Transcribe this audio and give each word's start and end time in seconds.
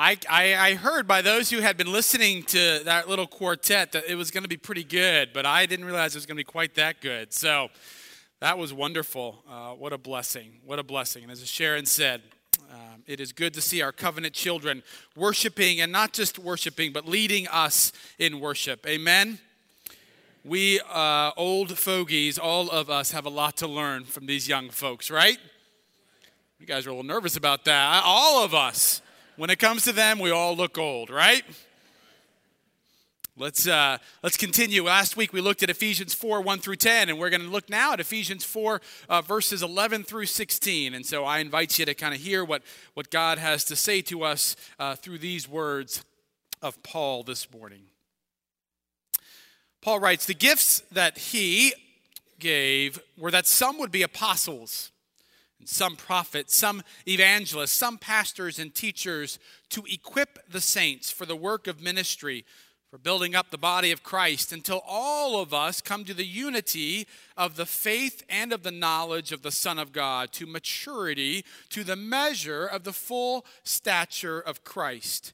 I, 0.00 0.16
I, 0.30 0.54
I, 0.54 0.74
heard 0.74 1.08
by 1.08 1.22
those 1.22 1.50
who 1.50 1.58
had 1.58 1.76
been 1.76 1.90
listening 1.90 2.44
to 2.44 2.82
that 2.84 3.08
little 3.08 3.26
quartet 3.26 3.90
that 3.90 4.04
it 4.08 4.14
was 4.14 4.30
going 4.30 4.44
to 4.44 4.48
be 4.48 4.56
pretty 4.56 4.84
good, 4.84 5.30
but 5.34 5.44
I 5.44 5.66
didn't 5.66 5.86
realize 5.86 6.14
it 6.14 6.18
was 6.18 6.24
going 6.24 6.36
to 6.36 6.40
be 6.40 6.44
quite 6.44 6.76
that 6.76 7.00
good. 7.00 7.32
So 7.32 7.66
that 8.38 8.58
was 8.58 8.72
wonderful. 8.72 9.42
Uh, 9.50 9.70
what 9.70 9.92
a 9.92 9.98
blessing. 9.98 10.60
What 10.64 10.78
a 10.78 10.84
blessing. 10.84 11.24
And 11.24 11.32
as 11.32 11.44
Sharon 11.44 11.84
said, 11.84 12.22
um, 12.70 13.02
it 13.08 13.18
is 13.18 13.32
good 13.32 13.52
to 13.54 13.60
see 13.60 13.82
our 13.82 13.90
covenant 13.90 14.34
children 14.34 14.84
worshiping 15.16 15.80
and 15.80 15.90
not 15.90 16.12
just 16.12 16.38
worshiping, 16.38 16.92
but 16.92 17.04
leading 17.04 17.48
us 17.48 17.90
in 18.20 18.38
worship. 18.38 18.86
Amen. 18.86 19.40
We 20.44 20.78
uh, 20.88 21.32
old 21.36 21.76
fogies, 21.76 22.38
all 22.38 22.70
of 22.70 22.88
us, 22.88 23.10
have 23.10 23.26
a 23.26 23.30
lot 23.30 23.56
to 23.56 23.66
learn 23.66 24.04
from 24.04 24.26
these 24.26 24.46
young 24.46 24.70
folks, 24.70 25.10
right? 25.10 25.38
You 26.60 26.66
guys 26.66 26.86
are 26.86 26.90
a 26.90 26.92
little 26.92 27.02
nervous 27.02 27.36
about 27.36 27.64
that. 27.64 28.02
All 28.04 28.44
of 28.44 28.54
us. 28.54 29.02
When 29.38 29.50
it 29.50 29.60
comes 29.60 29.84
to 29.84 29.92
them, 29.92 30.18
we 30.18 30.32
all 30.32 30.56
look 30.56 30.78
old, 30.78 31.10
right? 31.10 31.44
Let's, 33.36 33.68
uh, 33.68 33.98
let's 34.20 34.36
continue. 34.36 34.82
Last 34.82 35.16
week 35.16 35.32
we 35.32 35.40
looked 35.40 35.62
at 35.62 35.70
Ephesians 35.70 36.12
4 36.12 36.40
1 36.40 36.58
through 36.58 36.74
10, 36.74 37.08
and 37.08 37.20
we're 37.20 37.30
going 37.30 37.42
to 37.42 37.48
look 37.48 37.70
now 37.70 37.92
at 37.92 38.00
Ephesians 38.00 38.42
4 38.42 38.80
uh, 39.08 39.22
verses 39.22 39.62
11 39.62 40.02
through 40.02 40.26
16. 40.26 40.92
And 40.92 41.06
so 41.06 41.24
I 41.24 41.38
invite 41.38 41.78
you 41.78 41.84
to 41.84 41.94
kind 41.94 42.12
of 42.12 42.20
hear 42.20 42.44
what, 42.44 42.64
what 42.94 43.12
God 43.12 43.38
has 43.38 43.64
to 43.66 43.76
say 43.76 44.02
to 44.02 44.24
us 44.24 44.56
uh, 44.80 44.96
through 44.96 45.18
these 45.18 45.48
words 45.48 46.04
of 46.60 46.82
Paul 46.82 47.22
this 47.22 47.48
morning. 47.52 47.82
Paul 49.82 50.00
writes 50.00 50.26
The 50.26 50.34
gifts 50.34 50.80
that 50.90 51.16
he 51.16 51.74
gave 52.40 52.98
were 53.16 53.30
that 53.30 53.46
some 53.46 53.78
would 53.78 53.92
be 53.92 54.02
apostles 54.02 54.90
some 55.64 55.96
prophets, 55.96 56.54
some 56.54 56.82
evangelists, 57.06 57.72
some 57.72 57.98
pastors 57.98 58.58
and 58.58 58.74
teachers 58.74 59.38
to 59.70 59.84
equip 59.90 60.38
the 60.50 60.60
saints 60.60 61.10
for 61.10 61.26
the 61.26 61.36
work 61.36 61.66
of 61.66 61.82
ministry, 61.82 62.44
for 62.90 62.98
building 62.98 63.34
up 63.34 63.50
the 63.50 63.58
body 63.58 63.90
of 63.90 64.02
Christ, 64.02 64.52
until 64.52 64.82
all 64.86 65.40
of 65.40 65.52
us 65.52 65.80
come 65.80 66.04
to 66.04 66.14
the 66.14 66.26
unity 66.26 67.06
of 67.36 67.56
the 67.56 67.66
faith 67.66 68.22
and 68.28 68.52
of 68.52 68.62
the 68.62 68.70
knowledge 68.70 69.30
of 69.30 69.42
the 69.42 69.50
Son 69.50 69.78
of 69.78 69.92
God, 69.92 70.32
to 70.32 70.46
maturity, 70.46 71.44
to 71.68 71.84
the 71.84 71.96
measure 71.96 72.64
of 72.66 72.84
the 72.84 72.92
full 72.92 73.44
stature 73.62 74.40
of 74.40 74.64
Christ 74.64 75.32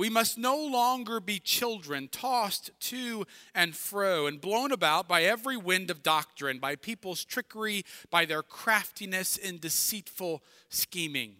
we 0.00 0.08
must 0.08 0.38
no 0.38 0.56
longer 0.56 1.20
be 1.20 1.38
children 1.38 2.08
tossed 2.08 2.70
to 2.80 3.26
and 3.54 3.76
fro 3.76 4.26
and 4.26 4.40
blown 4.40 4.72
about 4.72 5.06
by 5.06 5.24
every 5.24 5.58
wind 5.58 5.90
of 5.90 6.02
doctrine, 6.02 6.58
by 6.58 6.74
people's 6.74 7.22
trickery, 7.22 7.84
by 8.08 8.24
their 8.24 8.42
craftiness 8.42 9.36
and 9.36 9.60
deceitful 9.60 10.42
scheming. 10.70 11.36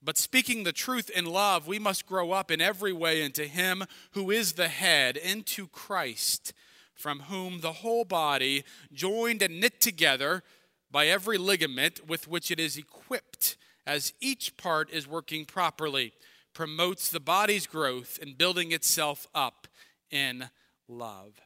But 0.00 0.18
speaking 0.18 0.62
the 0.62 0.70
truth 0.70 1.10
in 1.10 1.24
love, 1.24 1.66
we 1.66 1.80
must 1.80 2.06
grow 2.06 2.30
up 2.30 2.52
in 2.52 2.60
every 2.60 2.92
way 2.92 3.22
into 3.22 3.46
Him 3.46 3.82
who 4.12 4.30
is 4.30 4.52
the 4.52 4.68
head, 4.68 5.16
into 5.16 5.66
Christ, 5.66 6.52
from 6.94 7.22
whom 7.22 7.58
the 7.60 7.72
whole 7.72 8.04
body, 8.04 8.62
joined 8.92 9.42
and 9.42 9.58
knit 9.58 9.80
together 9.80 10.44
by 10.92 11.08
every 11.08 11.38
ligament 11.38 12.06
with 12.06 12.28
which 12.28 12.52
it 12.52 12.60
is 12.60 12.76
equipped, 12.76 13.56
as 13.84 14.12
each 14.20 14.56
part 14.56 14.92
is 14.92 15.08
working 15.08 15.44
properly 15.44 16.12
promotes 16.52 17.08
the 17.08 17.20
body's 17.20 17.66
growth 17.66 18.18
and 18.20 18.36
building 18.36 18.72
itself 18.72 19.26
up 19.34 19.68
in 20.10 20.50
love. 20.88 21.40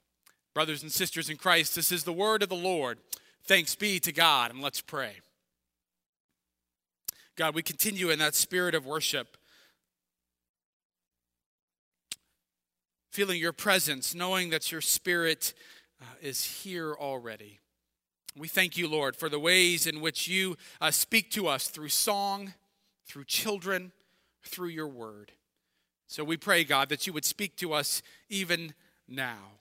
Brothers 0.55 0.83
and 0.83 0.93
sisters 0.93 1.29
in 1.29 1.37
Christ, 1.37 1.75
this 1.75 1.93
is 1.93 2.05
the 2.05 2.13
word 2.13 2.43
of 2.43 2.49
the 2.49 2.55
Lord. 2.55 2.99
Thanks 3.45 3.75
be 3.75 3.99
to 4.01 4.13
God, 4.13 4.51
and 4.51 4.63
let's 4.63 4.81
pray. 4.81 5.17
God, 7.37 7.55
we 7.55 7.63
continue 7.63 8.11
in 8.11 8.19
that 8.21 8.35
spirit 8.35 8.75
of 8.75 8.87
worship, 8.87 9.37
feeling 13.11 13.41
your 13.41 13.53
presence, 13.53 14.15
knowing 14.15 14.51
that 14.51 14.71
your 14.71 14.81
spirit 14.81 15.53
uh, 16.01 16.05
is 16.23 16.45
here 16.45 16.95
already. 16.95 17.59
We 18.37 18.49
thank 18.49 18.77
you, 18.77 18.89
Lord, 18.89 19.17
for 19.17 19.29
the 19.29 19.39
ways 19.39 19.87
in 19.87 20.01
which 20.01 20.29
you 20.29 20.57
uh, 20.81 20.91
speak 20.91 21.31
to 21.33 21.49
us 21.49 21.69
through 21.69 21.89
song, 21.89 22.55
through 23.07 23.25
children 23.25 23.93
through 24.47 24.69
your 24.69 24.89
word. 24.89 25.33
So 26.07 26.25
we 26.25 26.37
pray, 26.37 26.65
God, 26.65 26.89
that 26.91 27.07
you 27.07 27.13
would 27.13 27.25
speak 27.25 27.57
to 27.57 27.73
us 27.73 28.03
even 28.29 28.75
now, 29.09 29.53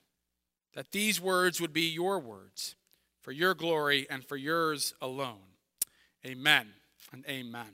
that 0.75 0.91
these 0.91 1.19
words 1.19 1.59
would 1.61 1.73
be 1.73 1.89
your 1.89 2.19
words 2.19 2.75
for 3.21 3.31
your 3.31 3.53
glory 3.53 4.05
and 4.09 4.23
for 4.23 4.37
yours 4.37 4.93
alone. 5.01 5.39
Amen 6.25 6.67
and 7.11 7.25
amen. 7.27 7.71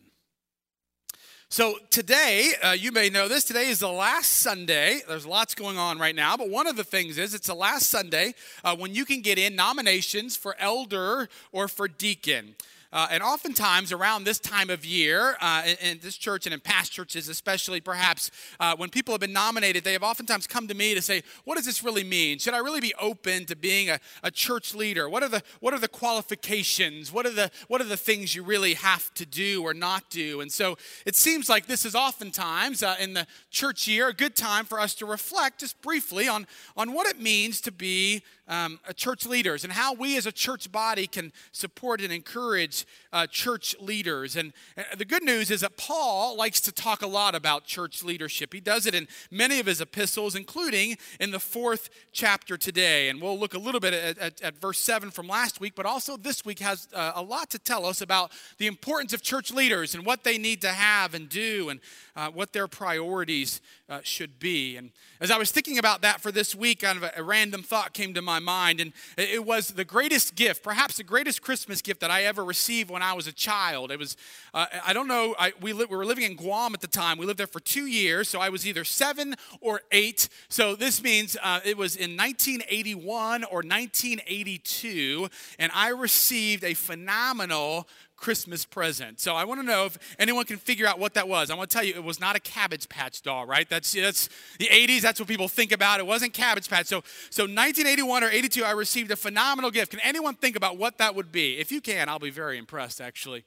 So, 1.51 1.79
today, 1.89 2.51
uh, 2.63 2.71
you 2.73 2.91
may 2.91 3.09
know 3.09 3.27
this, 3.27 3.43
today 3.43 3.69
is 3.69 3.79
the 3.79 3.89
last 3.89 4.33
Sunday. 4.33 5.01
There's 5.07 5.25
lots 5.25 5.55
going 5.55 5.79
on 5.79 5.97
right 5.97 6.13
now, 6.13 6.37
but 6.37 6.47
one 6.47 6.67
of 6.67 6.75
the 6.75 6.83
things 6.83 7.17
is 7.17 7.33
it's 7.33 7.47
the 7.47 7.55
last 7.55 7.89
Sunday 7.89 8.35
uh, 8.63 8.75
when 8.75 8.93
you 8.93 9.03
can 9.03 9.21
get 9.21 9.39
in 9.39 9.55
nominations 9.55 10.35
for 10.35 10.55
elder 10.59 11.27
or 11.51 11.67
for 11.67 11.87
deacon. 11.87 12.53
Uh, 12.91 13.07
and 13.11 13.21
oftentimes 13.21 13.91
around 13.91 14.23
this 14.23 14.39
time 14.39 14.69
of 14.71 14.83
year, 14.83 15.37
uh, 15.41 15.61
in, 15.65 15.91
in, 15.91 15.99
this 16.01 16.17
church 16.17 16.47
and 16.47 16.53
in 16.53 16.59
past 16.59 16.91
churches, 16.91 17.29
especially 17.29 17.79
perhaps 17.79 18.31
uh, 18.59 18.75
when 18.77 18.89
people 18.89 19.13
have 19.13 19.21
been 19.21 19.31
nominated, 19.31 19.83
they 19.83 19.93
have 19.93 20.01
oftentimes 20.01 20.47
come 20.47 20.67
to 20.67 20.73
me 20.73 20.95
to 20.95 21.01
say, 21.01 21.21
What 21.43 21.55
does 21.55 21.65
this 21.65 21.83
really 21.83 22.03
mean? 22.03 22.39
Should 22.39 22.55
I 22.55 22.59
really 22.59 22.81
be 22.81 22.93
open 22.99 23.45
to 23.45 23.55
being 23.55 23.91
a, 23.91 23.99
a 24.23 24.31
church 24.31 24.73
leader? 24.73 25.07
What 25.07 25.21
are, 25.21 25.29
the, 25.29 25.43
what 25.59 25.73
are 25.73 25.79
the 25.79 25.87
qualifications? 25.87 27.11
What 27.11 27.27
are 27.27 27.33
the, 27.33 27.51
what 27.67 27.79
are 27.79 27.85
the 27.85 27.97
things 27.97 28.33
you 28.33 28.41
really 28.41 28.73
have 28.73 29.13
to 29.15 29.25
do 29.25 29.61
or 29.61 29.75
not 29.75 30.09
do? 30.09 30.41
And 30.41 30.51
so 30.51 30.77
it 31.05 31.15
seems 31.15 31.47
like 31.47 31.67
this 31.67 31.85
is 31.85 31.93
oftentimes 31.93 32.81
uh, 32.81 32.95
in 32.99 33.13
the 33.13 33.27
church 33.51 33.87
year 33.87 34.07
a 34.07 34.13
good 34.13 34.35
time 34.35 34.65
for 34.65 34.79
us 34.79 34.95
to 34.95 35.05
reflect 35.05 35.59
just 35.59 35.79
briefly 35.83 36.27
on, 36.27 36.47
on 36.75 36.93
what 36.93 37.07
it 37.07 37.21
means 37.21 37.61
to 37.61 37.71
be 37.71 38.23
um, 38.47 38.79
church 38.95 39.25
leaders 39.25 39.63
and 39.63 39.71
how 39.71 39.93
we 39.93 40.17
as 40.17 40.25
a 40.25 40.31
church 40.31 40.71
body 40.71 41.05
can 41.05 41.31
support 41.51 42.01
and 42.01 42.11
encourage 42.11 42.78
uh, 43.11 43.27
church 43.27 43.75
leaders. 43.79 44.35
And 44.35 44.53
uh, 44.77 44.83
the 44.97 45.05
good 45.05 45.23
news 45.23 45.51
is 45.51 45.61
that 45.61 45.77
Paul 45.77 46.37
likes 46.37 46.61
to 46.61 46.71
talk 46.71 47.01
a 47.01 47.07
lot 47.07 47.35
about 47.35 47.65
church 47.65 48.03
leadership. 48.03 48.53
He 48.53 48.59
does 48.59 48.85
it 48.85 48.93
in 48.93 49.07
many 49.31 49.59
of 49.59 49.65
his 49.65 49.81
epistles, 49.81 50.35
including 50.35 50.97
in 51.19 51.31
the 51.31 51.39
fourth 51.39 51.89
chapter 52.11 52.57
today. 52.57 53.09
And 53.09 53.21
we'll 53.21 53.39
look 53.39 53.53
a 53.53 53.59
little 53.59 53.79
bit 53.79 53.93
at, 53.93 54.17
at, 54.17 54.41
at 54.41 54.57
verse 54.61 54.79
7 54.79 55.11
from 55.11 55.27
last 55.27 55.59
week, 55.59 55.73
but 55.75 55.85
also 55.85 56.17
this 56.17 56.45
week 56.45 56.59
has 56.59 56.87
uh, 56.93 57.13
a 57.15 57.21
lot 57.21 57.49
to 57.51 57.59
tell 57.59 57.85
us 57.85 58.01
about 58.01 58.31
the 58.57 58.67
importance 58.67 59.13
of 59.13 59.21
church 59.21 59.51
leaders 59.51 59.95
and 59.95 60.05
what 60.05 60.23
they 60.23 60.37
need 60.37 60.61
to 60.61 60.69
have 60.69 61.13
and 61.13 61.29
do 61.29 61.69
and 61.69 61.79
uh, 62.15 62.29
what 62.29 62.53
their 62.53 62.67
priorities 62.67 63.61
uh, 63.89 63.99
should 64.03 64.39
be. 64.39 64.77
And 64.77 64.91
as 65.19 65.31
I 65.31 65.37
was 65.37 65.51
thinking 65.51 65.77
about 65.77 66.01
that 66.01 66.21
for 66.21 66.31
this 66.31 66.55
week, 66.55 66.81
kind 66.81 66.97
of 66.97 67.03
a, 67.03 67.11
a 67.17 67.23
random 67.23 67.63
thought 67.63 67.93
came 67.93 68.13
to 68.13 68.21
my 68.21 68.39
mind, 68.39 68.79
and 68.79 68.93
it 69.17 69.45
was 69.45 69.69
the 69.69 69.85
greatest 69.85 70.35
gift, 70.35 70.63
perhaps 70.63 70.97
the 70.97 71.03
greatest 71.03 71.41
Christmas 71.41 71.81
gift 71.81 72.01
that 72.01 72.11
I 72.11 72.23
ever 72.23 72.43
received 72.43 72.68
when 72.69 73.01
I 73.01 73.13
was 73.13 73.27
a 73.27 73.31
child. 73.31 73.91
It 73.91 73.97
was, 73.97 74.15
uh, 74.53 74.67
I 74.85 74.93
don't 74.93 75.07
know, 75.07 75.35
I, 75.39 75.53
we, 75.59 75.73
li- 75.73 75.87
we 75.89 75.97
were 75.97 76.05
living 76.05 76.23
in 76.23 76.35
Guam 76.35 76.73
at 76.73 76.81
the 76.81 76.87
time. 76.87 77.17
We 77.17 77.25
lived 77.25 77.39
there 77.39 77.47
for 77.47 77.59
two 77.59 77.87
years, 77.87 78.29
so 78.29 78.39
I 78.39 78.49
was 78.49 78.67
either 78.67 78.83
seven 78.83 79.35
or 79.59 79.81
eight. 79.91 80.29
So 80.49 80.75
this 80.75 81.01
means 81.01 81.35
uh, 81.41 81.59
it 81.65 81.77
was 81.77 81.95
in 81.95 82.15
1981 82.15 83.43
or 83.45 83.57
1982, 83.57 85.29
and 85.57 85.71
I 85.73 85.89
received 85.89 86.63
a 86.63 86.75
phenomenal 86.75 87.87
Christmas 88.19 88.65
present. 88.65 89.19
So 89.19 89.33
I 89.33 89.45
want 89.45 89.61
to 89.61 89.65
know 89.65 89.85
if 89.85 89.97
anyone 90.19 90.45
can 90.45 90.57
figure 90.57 90.85
out 90.85 90.99
what 90.99 91.13
that 91.13 91.27
was. 91.27 91.49
I 91.49 91.55
want 91.55 91.69
to 91.69 91.73
tell 91.75 91.85
you, 91.85 91.93
it 91.93 92.03
was 92.03 92.19
not 92.19 92.35
a 92.35 92.39
Cabbage 92.39 92.89
Patch 92.89 93.21
doll, 93.21 93.45
right? 93.45 93.67
That's 93.69 93.93
that's 93.93 94.29
the 94.59 94.67
80s. 94.67 95.01
That's 95.01 95.19
what 95.19 95.29
people 95.29 95.47
think 95.47 95.71
about. 95.71 95.99
It 95.99 96.05
wasn't 96.05 96.33
Cabbage 96.33 96.69
Patch. 96.69 96.87
So 96.87 97.01
so 97.29 97.43
1981 97.43 98.23
or 98.23 98.29
82, 98.29 98.63
I 98.63 98.71
received 98.71 99.09
a 99.11 99.15
phenomenal 99.15 99.71
gift. 99.71 99.91
Can 99.91 100.01
anyone 100.01 100.35
think 100.35 100.55
about 100.55 100.77
what 100.77 100.97
that 100.97 101.15
would 101.15 101.31
be? 101.31 101.57
If 101.57 101.71
you 101.71 101.81
can, 101.81 102.09
I'll 102.09 102.19
be 102.19 102.29
very 102.29 102.57
impressed. 102.57 102.99
Actually, 102.99 103.45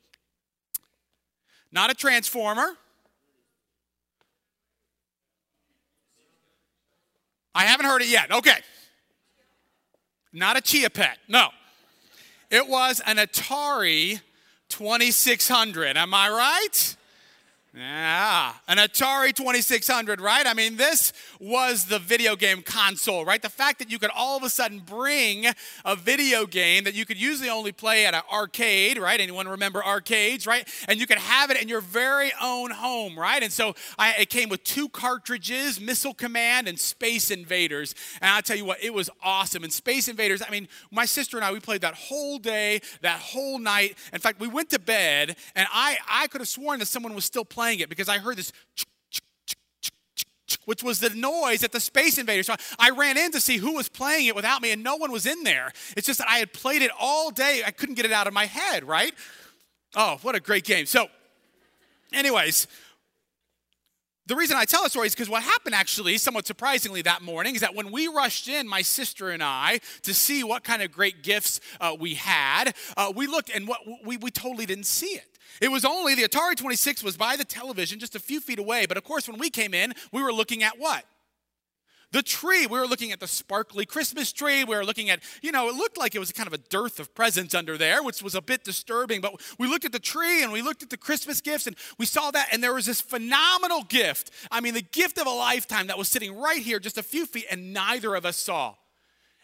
not 1.71 1.91
a 1.91 1.95
transformer. 1.95 2.77
I 7.55 7.65
haven't 7.65 7.87
heard 7.87 8.01
it 8.01 8.09
yet. 8.09 8.31
Okay. 8.31 8.57
Not 10.33 10.57
a 10.57 10.63
Chia 10.63 10.89
Pet. 10.89 11.19
No. 11.29 11.49
It 12.51 12.67
was 12.67 13.03
an 13.05 13.19
Atari 13.19 14.21
2600. 14.73 15.97
Am 15.97 16.15
I 16.15 16.29
right? 16.31 16.97
Yeah, 17.75 18.53
an 18.69 18.77
Atari 18.77 19.33
2600, 19.33 20.21
right? 20.21 20.47
I 20.47 20.53
mean, 20.53 20.77
this 20.77 21.15
was 21.41 21.87
the 21.87 21.99
video 21.99 22.37
game 22.37 22.61
console, 22.61 23.25
right? 23.25 23.41
The 23.41 23.49
fact 23.49 23.79
that 23.79 23.91
you 23.91 23.99
could 23.99 24.11
all 24.15 24.37
of 24.37 24.43
a 24.43 24.51
sudden 24.51 24.81
bring 24.81 25.47
a 25.87 25.97
video 25.97 26.45
game 26.45 26.85
that 26.85 26.93
you 26.93 27.07
could 27.07 27.19
usually 27.19 27.49
only 27.49 27.73
play 27.73 28.05
at 28.05 28.13
an 28.13 28.21
arcade, 28.31 28.99
right? 28.99 29.19
Anyone 29.19 29.49
remember 29.49 29.83
arcades, 29.83 30.47
right? 30.47 30.69
And 30.87 31.01
you 31.01 31.07
could 31.07 31.17
have 31.17 31.51
it 31.51 31.63
in 31.63 31.67
your 31.67 31.81
very 31.81 32.31
own 32.43 32.73
home, 32.73 33.19
right? 33.19 33.43
And 33.43 33.51
so 33.51 33.75
I, 33.99 34.17
it 34.21 34.29
came 34.29 34.51
with 34.51 34.63
two 34.65 34.91
cartridges, 34.91 35.81
Missile 35.81 36.13
Command 36.13 36.69
and 36.69 36.79
Space 36.79 37.31
Invaders. 37.31 37.95
And 38.21 38.31
I'll 38.31 38.43
tell 38.43 38.57
you 38.57 38.67
what, 38.67 38.85
it 38.85 38.93
was 38.93 39.09
awesome. 39.23 39.65
And 39.65 39.73
Space 39.73 40.09
Invaders, 40.09 40.43
I 40.47 40.51
mean, 40.51 40.69
my 40.91 41.07
sister 41.07 41.39
and 41.39 41.45
I, 41.45 41.51
we 41.51 41.59
played 41.59 41.81
that 41.81 41.95
whole 41.95 42.39
day, 42.39 42.83
that 43.01 43.19
whole 43.19 43.59
night. 43.59 43.97
In 44.13 44.21
fact, 44.21 44.41
we 44.41 44.49
went 44.49 44.69
to 44.71 44.79
bed, 44.79 45.37
and 45.57 45.67
I, 45.73 45.97
I 46.07 46.27
could 46.27 46.43
have 46.43 46.49
sworn 46.49 46.79
that 46.81 46.87
someone 46.87 47.15
was 47.15 47.25
still 47.25 47.47
playing 47.47 47.62
playing 47.63 47.79
it 47.79 47.89
because 47.89 48.09
I 48.09 48.19
heard 48.19 48.37
this 48.37 48.53
which 50.65 50.83
was 50.83 50.99
the 51.01 51.11
noise 51.11 51.65
at 51.65 51.73
the 51.73 51.81
Space 51.81 52.19
Invaders. 52.19 52.47
So 52.47 52.55
I 52.79 52.91
ran 52.91 53.17
in 53.17 53.33
to 53.33 53.41
see 53.41 53.57
who 53.57 53.75
was 53.75 53.89
playing 53.89 54.27
it 54.27 54.37
without 54.37 54.63
me, 54.63 54.71
and 54.71 54.83
no 54.83 54.97
one 54.97 55.11
was 55.11 55.27
in 55.27 55.43
there. 55.45 55.73
It's 55.97 56.07
just 56.07 56.19
that 56.19 56.29
I 56.29 56.39
had 56.39 56.53
played 56.53 56.83
it 56.83 56.91
all 57.01 57.31
day. 57.31 57.63
I 57.67 57.71
couldn't 57.71 57.95
get 57.95 58.05
it 58.05 58.13
out 58.13 58.27
of 58.27 58.33
my 58.33 58.47
head, 58.47 58.85
right? 58.85 59.13
Oh, 59.97 60.19
what 60.23 60.35
a 60.35 60.41
great 60.41 60.65
game. 60.65 60.87
So, 60.87 61.09
anyways, 62.13 62.69
the 64.27 64.37
reason 64.37 64.57
I 64.57 64.65
tell 64.65 64.85
the 64.85 64.91
story 64.91 65.07
is 65.07 65.15
because 65.15 65.29
what 65.29 65.43
happened 65.43 65.75
actually, 65.75 66.17
somewhat 66.19 66.47
surprisingly, 66.47 67.03
that 67.03 67.23
morning 67.23 67.55
is 67.55 67.61
that 67.61 67.75
when 67.75 67.91
we 67.91 68.07
rushed 68.09 68.47
in, 68.47 68.69
my 68.69 68.83
sister 68.83 69.31
and 69.31 69.43
I, 69.43 69.81
to 70.03 70.15
see 70.15 70.45
what 70.45 70.65
kind 70.65 70.83
of 70.83 70.93
great 70.93 71.23
gifts 71.23 71.61
uh, 71.81 71.97
we 71.99 72.15
had, 72.15 72.75
uh, 72.97 73.13
we 73.15 73.27
looked 73.27 73.51
and 73.51 73.67
what 73.67 73.81
we, 74.05 74.17
we 74.17 74.31
totally 74.31 74.67
didn't 74.67 74.87
see 74.87 75.15
it. 75.15 75.32
It 75.61 75.71
was 75.71 75.85
only 75.85 76.15
the 76.15 76.23
Atari 76.23 76.57
26 76.57 77.03
was 77.03 77.17
by 77.17 77.37
the 77.37 77.45
television 77.45 77.99
just 77.99 78.17
a 78.17 78.21
few 78.21 78.41
feet 78.41 78.59
away. 78.59 78.87
But 78.87 78.97
of 78.97 79.05
course, 79.05 79.29
when 79.29 79.39
we 79.39 79.51
came 79.51 79.75
in, 79.75 79.93
we 80.13 80.23
were 80.23 80.33
looking 80.33 80.63
at 80.63 80.79
what? 80.79 81.05
The 82.13 82.23
tree, 82.23 82.67
we 82.67 82.79
were 82.79 82.87
looking 82.87 83.11
at 83.11 83.21
the 83.21 83.27
sparkly 83.27 83.87
Christmas 83.87 84.33
tree. 84.33 84.65
We 84.65 84.77
were 84.77 84.85
looking 84.85 85.09
at, 85.09 85.21
you 85.41 85.51
know, 85.51 85.71
it 85.71 85.75
looked 85.75 85.97
like 85.97 86.15
it 86.15 86.19
was 86.19 86.31
kind 86.31 86.47
of 86.47 86.53
a 86.53 86.59
dearth 86.59 87.01
of 87.01 87.15
presents 87.15 87.55
under 87.55 87.79
there, 87.79 88.03
which 88.03 88.23
was 88.23 88.35
a 88.35 88.43
bit 88.43 88.65
disturbing. 88.65 89.23
But 89.23 89.41
we 89.59 89.67
looked 89.67 89.87
at 89.87 89.93
the 89.93 89.99
tree 89.99 90.43
and 90.43 90.53
we 90.53 90.61
looked 90.61 90.83
at 90.83 90.91
the 90.91 90.99
Christmas 90.99 91.41
gifts 91.41 91.67
and 91.67 91.75
we 91.99 92.05
saw 92.05 92.31
that. 92.31 92.49
And 92.53 92.63
there 92.63 92.75
was 92.75 92.85
this 92.85 93.01
phenomenal 93.01 93.85
gift. 93.85 94.31
I 94.51 94.61
mean, 94.61 94.75
the 94.75 94.83
gift 94.83 95.19
of 95.19 95.27
a 95.27 95.31
lifetime 95.31 95.87
that 95.87 95.97
was 95.97 96.09
sitting 96.09 96.39
right 96.39 96.61
here, 96.61 96.79
just 96.79 96.99
a 96.99 97.03
few 97.03 97.25
feet, 97.25 97.47
and 97.51 97.73
neither 97.73 98.15
of 98.15 98.27
us 98.27 98.37
saw. 98.37 98.75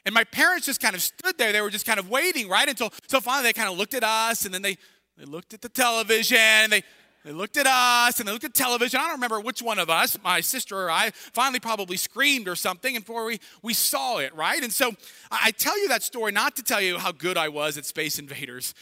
And 0.05 0.15
my 0.15 0.25
parents 0.25 0.67
just 0.67 0.81
kind 0.81 0.95
of 0.95 1.01
stood 1.01 1.39
there. 1.39 1.53
They 1.53 1.63
were 1.63 1.71
just 1.71 1.87
kind 1.87 1.99
of 1.99 2.11
waiting, 2.11 2.51
right? 2.51 2.69
Until 2.69 2.93
so 3.07 3.21
finally 3.21 3.49
they 3.49 3.53
kind 3.55 3.71
of 3.71 3.79
looked 3.79 3.95
at 3.95 4.05
us 4.05 4.45
and 4.45 4.53
then 4.53 4.61
they, 4.61 4.77
they 5.19 5.25
looked 5.25 5.53
at 5.53 5.61
the 5.61 5.69
television 5.69 6.39
and 6.39 6.73
they 6.73 6.83
they 7.25 7.33
looked 7.33 7.57
at 7.57 7.67
us 7.67 8.21
and 8.21 8.29
they 8.29 8.33
looked 8.33 8.45
at 8.45 8.55
television. 8.55 9.01
I 9.01 9.03
don't 9.03 9.15
remember 9.15 9.41
which 9.41 9.61
one 9.61 9.79
of 9.79 9.91
us, 9.91 10.17
my 10.23 10.41
sister 10.41 10.79
or 10.79 10.91
I, 10.91 11.11
finally 11.11 11.59
probably 11.59 11.97
screamed 11.97 12.47
or 12.47 12.55
something 12.55 12.95
and 12.95 13.05
before 13.05 13.25
we, 13.25 13.41
we 13.61 13.75
saw 13.75 14.19
it, 14.19 14.35
right? 14.35 14.63
And 14.63 14.73
so 14.73 14.93
I 15.31 15.51
tell 15.51 15.79
you 15.79 15.89
that 15.89 16.03
story 16.03 16.31
not 16.31 16.57
to 16.57 16.63
tell 16.63 16.81
you 16.81 16.97
how 16.97 17.11
good 17.11 17.37
I 17.37 17.49
was 17.49 17.77
at 17.77 17.85
Space 17.85 18.19
Invaders, 18.21 18.73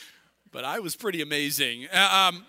but 0.53 0.65
I 0.65 0.81
was 0.81 0.95
pretty 0.95 1.23
amazing. 1.23 1.89
Uh, 1.93 2.31
um, 2.35 2.45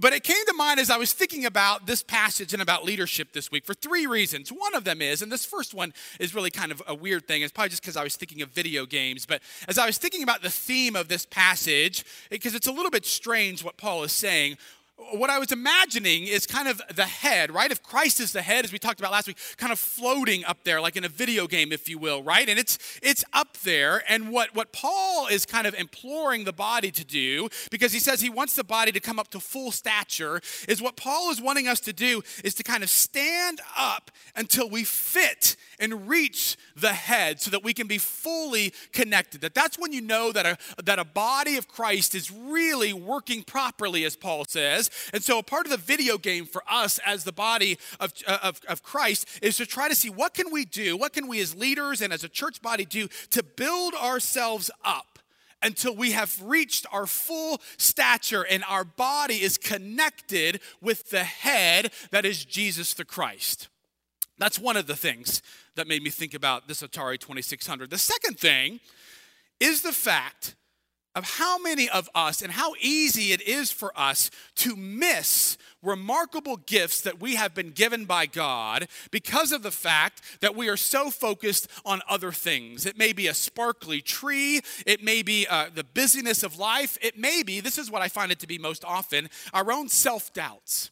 but 0.00 0.12
it 0.12 0.24
came 0.24 0.44
to 0.46 0.54
mind 0.54 0.80
as 0.80 0.90
I 0.90 0.96
was 0.96 1.12
thinking 1.12 1.44
about 1.44 1.86
this 1.86 2.02
passage 2.02 2.52
and 2.52 2.60
about 2.60 2.84
leadership 2.84 3.32
this 3.32 3.50
week 3.50 3.64
for 3.64 3.74
three 3.74 4.06
reasons. 4.06 4.50
One 4.50 4.74
of 4.74 4.84
them 4.84 5.00
is, 5.00 5.22
and 5.22 5.30
this 5.30 5.44
first 5.44 5.74
one 5.74 5.92
is 6.18 6.34
really 6.34 6.50
kind 6.50 6.72
of 6.72 6.82
a 6.86 6.94
weird 6.94 7.26
thing, 7.26 7.42
it's 7.42 7.52
probably 7.52 7.70
just 7.70 7.82
because 7.82 7.96
I 7.96 8.04
was 8.04 8.16
thinking 8.16 8.42
of 8.42 8.50
video 8.50 8.86
games, 8.86 9.26
but 9.26 9.40
as 9.68 9.78
I 9.78 9.86
was 9.86 9.98
thinking 9.98 10.22
about 10.22 10.42
the 10.42 10.50
theme 10.50 10.96
of 10.96 11.08
this 11.08 11.26
passage, 11.26 12.04
because 12.30 12.54
it's 12.54 12.66
a 12.66 12.72
little 12.72 12.90
bit 12.90 13.06
strange 13.06 13.62
what 13.62 13.76
Paul 13.76 14.02
is 14.02 14.12
saying, 14.12 14.56
what 15.12 15.28
I 15.28 15.38
was 15.38 15.50
imagining 15.50 16.24
is 16.24 16.46
kind 16.46 16.68
of 16.68 16.80
the 16.94 17.04
head, 17.04 17.52
right? 17.52 17.70
If 17.70 17.82
Christ 17.82 18.20
is 18.20 18.32
the 18.32 18.42
head, 18.42 18.64
as 18.64 18.72
we 18.72 18.78
talked 18.78 19.00
about 19.00 19.12
last 19.12 19.26
week, 19.26 19.38
kind 19.56 19.72
of 19.72 19.78
floating 19.78 20.44
up 20.44 20.62
there, 20.64 20.80
like 20.80 20.96
in 20.96 21.04
a 21.04 21.08
video 21.08 21.46
game, 21.46 21.72
if 21.72 21.88
you 21.88 21.98
will, 21.98 22.22
right? 22.22 22.48
And 22.48 22.58
it's 22.58 22.78
it's 23.02 23.24
up 23.32 23.56
there. 23.58 24.02
And 24.08 24.30
what, 24.30 24.54
what 24.54 24.72
Paul 24.72 25.26
is 25.26 25.46
kind 25.46 25.66
of 25.66 25.74
imploring 25.74 26.44
the 26.44 26.52
body 26.52 26.90
to 26.92 27.04
do, 27.04 27.48
because 27.70 27.92
he 27.92 27.98
says 27.98 28.20
he 28.20 28.30
wants 28.30 28.54
the 28.54 28.64
body 28.64 28.92
to 28.92 29.00
come 29.00 29.18
up 29.18 29.28
to 29.28 29.40
full 29.40 29.72
stature, 29.72 30.40
is 30.68 30.80
what 30.80 30.96
Paul 30.96 31.30
is 31.30 31.40
wanting 31.40 31.66
us 31.66 31.80
to 31.80 31.92
do 31.92 32.22
is 32.44 32.54
to 32.54 32.62
kind 32.62 32.82
of 32.82 32.88
stand 32.88 33.60
up 33.76 34.10
until 34.36 34.68
we 34.68 34.84
fit 34.84 35.56
and 35.78 36.08
reach 36.08 36.56
the 36.76 36.92
head 36.92 37.40
so 37.40 37.50
that 37.50 37.62
we 37.62 37.72
can 37.72 37.86
be 37.86 37.98
fully 37.98 38.72
connected. 38.92 39.40
That 39.40 39.54
that's 39.54 39.78
when 39.78 39.92
you 39.92 40.00
know 40.00 40.32
that 40.32 40.46
a, 40.46 40.82
that 40.82 40.98
a 40.98 41.04
body 41.04 41.56
of 41.56 41.68
Christ 41.68 42.14
is 42.14 42.30
really 42.30 42.92
working 42.92 43.42
properly, 43.42 44.04
as 44.04 44.16
Paul 44.16 44.44
says. 44.44 44.90
And 45.12 45.22
so, 45.22 45.38
a 45.38 45.42
part 45.42 45.66
of 45.66 45.70
the 45.70 45.76
video 45.76 46.18
game 46.18 46.46
for 46.46 46.62
us 46.68 46.98
as 47.04 47.24
the 47.24 47.32
body 47.32 47.78
of, 48.00 48.12
uh, 48.26 48.38
of, 48.42 48.60
of 48.68 48.82
Christ 48.82 49.26
is 49.42 49.56
to 49.56 49.66
try 49.66 49.88
to 49.88 49.94
see 49.94 50.10
what 50.10 50.34
can 50.34 50.50
we 50.50 50.64
do, 50.64 50.96
what 50.96 51.12
can 51.12 51.28
we 51.28 51.40
as 51.40 51.54
leaders 51.54 52.00
and 52.00 52.12
as 52.12 52.24
a 52.24 52.28
church 52.28 52.60
body 52.62 52.84
do 52.84 53.08
to 53.30 53.42
build 53.42 53.94
ourselves 53.94 54.70
up 54.84 55.18
until 55.62 55.96
we 55.96 56.12
have 56.12 56.40
reached 56.42 56.86
our 56.92 57.06
full 57.06 57.60
stature 57.78 58.42
and 58.42 58.62
our 58.68 58.84
body 58.84 59.42
is 59.42 59.56
connected 59.56 60.60
with 60.80 61.08
the 61.10 61.24
head 61.24 61.90
that 62.10 62.26
is 62.26 62.44
Jesus 62.44 62.92
the 62.94 63.04
Christ. 63.04 63.68
That's 64.36 64.58
one 64.58 64.76
of 64.76 64.86
the 64.86 64.96
things 64.96 65.42
that 65.76 65.88
made 65.88 66.02
me 66.02 66.10
think 66.10 66.34
about 66.34 66.68
this 66.68 66.82
Atari 66.82 67.18
2600. 67.18 67.90
The 67.90 67.98
second 67.98 68.38
thing 68.38 68.80
is 69.60 69.82
the 69.82 69.92
fact 69.92 70.54
of 71.14 71.38
how 71.38 71.58
many 71.58 71.88
of 71.88 72.10
us 72.14 72.42
and 72.42 72.52
how 72.52 72.74
easy 72.80 73.32
it 73.32 73.40
is 73.42 73.70
for 73.70 73.92
us 73.98 74.30
to 74.56 74.74
miss 74.74 75.56
remarkable 75.82 76.56
gifts 76.56 77.02
that 77.02 77.20
we 77.20 77.36
have 77.36 77.54
been 77.54 77.70
given 77.70 78.04
by 78.04 78.26
God 78.26 78.88
because 79.10 79.52
of 79.52 79.62
the 79.62 79.70
fact 79.70 80.22
that 80.40 80.56
we 80.56 80.68
are 80.68 80.76
so 80.76 81.10
focused 81.10 81.68
on 81.84 82.02
other 82.08 82.32
things. 82.32 82.84
It 82.84 82.98
may 82.98 83.12
be 83.12 83.28
a 83.28 83.34
sparkly 83.34 84.00
tree, 84.00 84.60
it 84.86 85.04
may 85.04 85.22
be 85.22 85.46
uh, 85.48 85.66
the 85.72 85.84
busyness 85.84 86.42
of 86.42 86.58
life, 86.58 86.98
it 87.00 87.18
may 87.18 87.42
be, 87.42 87.60
this 87.60 87.78
is 87.78 87.90
what 87.90 88.02
I 88.02 88.08
find 88.08 88.32
it 88.32 88.40
to 88.40 88.48
be 88.48 88.58
most 88.58 88.84
often, 88.84 89.28
our 89.52 89.70
own 89.70 89.88
self 89.88 90.32
doubts. 90.32 90.90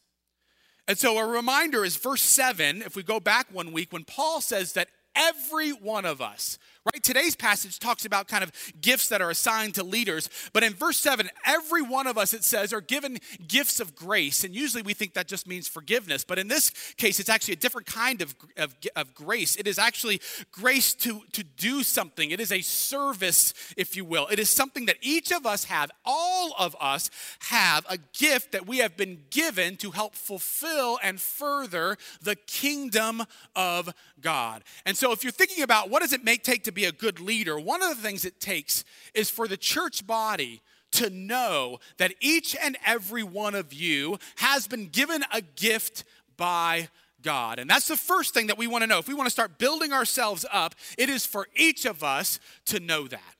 And 0.88 0.98
so 0.98 1.18
a 1.18 1.26
reminder 1.26 1.84
is 1.84 1.96
verse 1.96 2.22
7, 2.22 2.82
if 2.82 2.96
we 2.96 3.02
go 3.02 3.20
back 3.20 3.46
one 3.52 3.72
week, 3.72 3.92
when 3.92 4.04
Paul 4.04 4.40
says 4.40 4.72
that 4.72 4.88
every 5.14 5.70
one 5.70 6.04
of 6.04 6.20
us, 6.20 6.58
right? 6.84 7.02
Today's 7.02 7.36
passage 7.36 7.78
talks 7.78 8.04
about 8.04 8.26
kind 8.26 8.42
of 8.42 8.50
gifts 8.80 9.08
that 9.08 9.22
are 9.22 9.30
assigned 9.30 9.74
to 9.74 9.84
leaders. 9.84 10.28
But 10.52 10.64
in 10.64 10.74
verse 10.74 10.96
7, 10.98 11.28
every 11.44 11.82
one 11.82 12.06
of 12.06 12.18
us, 12.18 12.34
it 12.34 12.44
says, 12.44 12.72
are 12.72 12.80
given 12.80 13.18
gifts 13.46 13.78
of 13.78 13.94
grace. 13.94 14.42
And 14.42 14.54
usually 14.54 14.82
we 14.82 14.94
think 14.94 15.14
that 15.14 15.28
just 15.28 15.46
means 15.46 15.68
forgiveness. 15.68 16.24
But 16.24 16.38
in 16.38 16.48
this 16.48 16.70
case, 16.96 17.20
it's 17.20 17.28
actually 17.28 17.54
a 17.54 17.58
different 17.58 17.86
kind 17.86 18.20
of, 18.20 18.34
of, 18.56 18.74
of 18.96 19.14
grace. 19.14 19.54
It 19.56 19.68
is 19.68 19.78
actually 19.78 20.20
grace 20.50 20.92
to, 20.94 21.22
to 21.32 21.44
do 21.44 21.82
something, 21.82 22.30
it 22.30 22.40
is 22.40 22.50
a 22.50 22.62
service, 22.62 23.54
if 23.76 23.96
you 23.96 24.04
will. 24.04 24.26
It 24.28 24.38
is 24.38 24.50
something 24.50 24.86
that 24.86 24.96
each 25.00 25.30
of 25.30 25.46
us 25.46 25.64
have, 25.64 25.90
all 26.04 26.54
of 26.58 26.74
us 26.80 27.10
have 27.40 27.86
a 27.88 27.98
gift 28.18 28.52
that 28.52 28.66
we 28.66 28.78
have 28.78 28.96
been 28.96 29.20
given 29.30 29.76
to 29.76 29.92
help 29.92 30.14
fulfill 30.14 30.98
and 31.02 31.20
further 31.20 31.96
the 32.22 32.34
kingdom 32.34 33.22
of 33.54 33.92
God. 34.20 34.64
And 34.86 34.96
so 34.96 35.12
if 35.12 35.22
you're 35.22 35.32
thinking 35.32 35.62
about 35.62 35.90
what 35.90 36.00
does 36.00 36.12
it 36.12 36.24
make 36.24 36.42
take 36.42 36.64
to 36.64 36.71
be 36.72 36.84
a 36.84 36.92
good 36.92 37.20
leader, 37.20 37.58
one 37.58 37.82
of 37.82 37.88
the 37.88 38.02
things 38.02 38.24
it 38.24 38.40
takes 38.40 38.84
is 39.14 39.30
for 39.30 39.46
the 39.46 39.56
church 39.56 40.06
body 40.06 40.62
to 40.92 41.10
know 41.10 41.78
that 41.96 42.14
each 42.20 42.56
and 42.62 42.76
every 42.84 43.22
one 43.22 43.54
of 43.54 43.72
you 43.72 44.18
has 44.36 44.66
been 44.66 44.88
given 44.88 45.24
a 45.32 45.40
gift 45.40 46.04
by 46.36 46.88
God. 47.22 47.58
And 47.58 47.68
that's 47.68 47.88
the 47.88 47.96
first 47.96 48.34
thing 48.34 48.48
that 48.48 48.58
we 48.58 48.66
want 48.66 48.82
to 48.82 48.86
know. 48.86 48.98
If 48.98 49.08
we 49.08 49.14
want 49.14 49.26
to 49.26 49.30
start 49.30 49.58
building 49.58 49.92
ourselves 49.92 50.44
up, 50.52 50.74
it 50.98 51.08
is 51.08 51.24
for 51.24 51.46
each 51.54 51.86
of 51.86 52.02
us 52.02 52.40
to 52.66 52.80
know 52.80 53.06
that. 53.08 53.36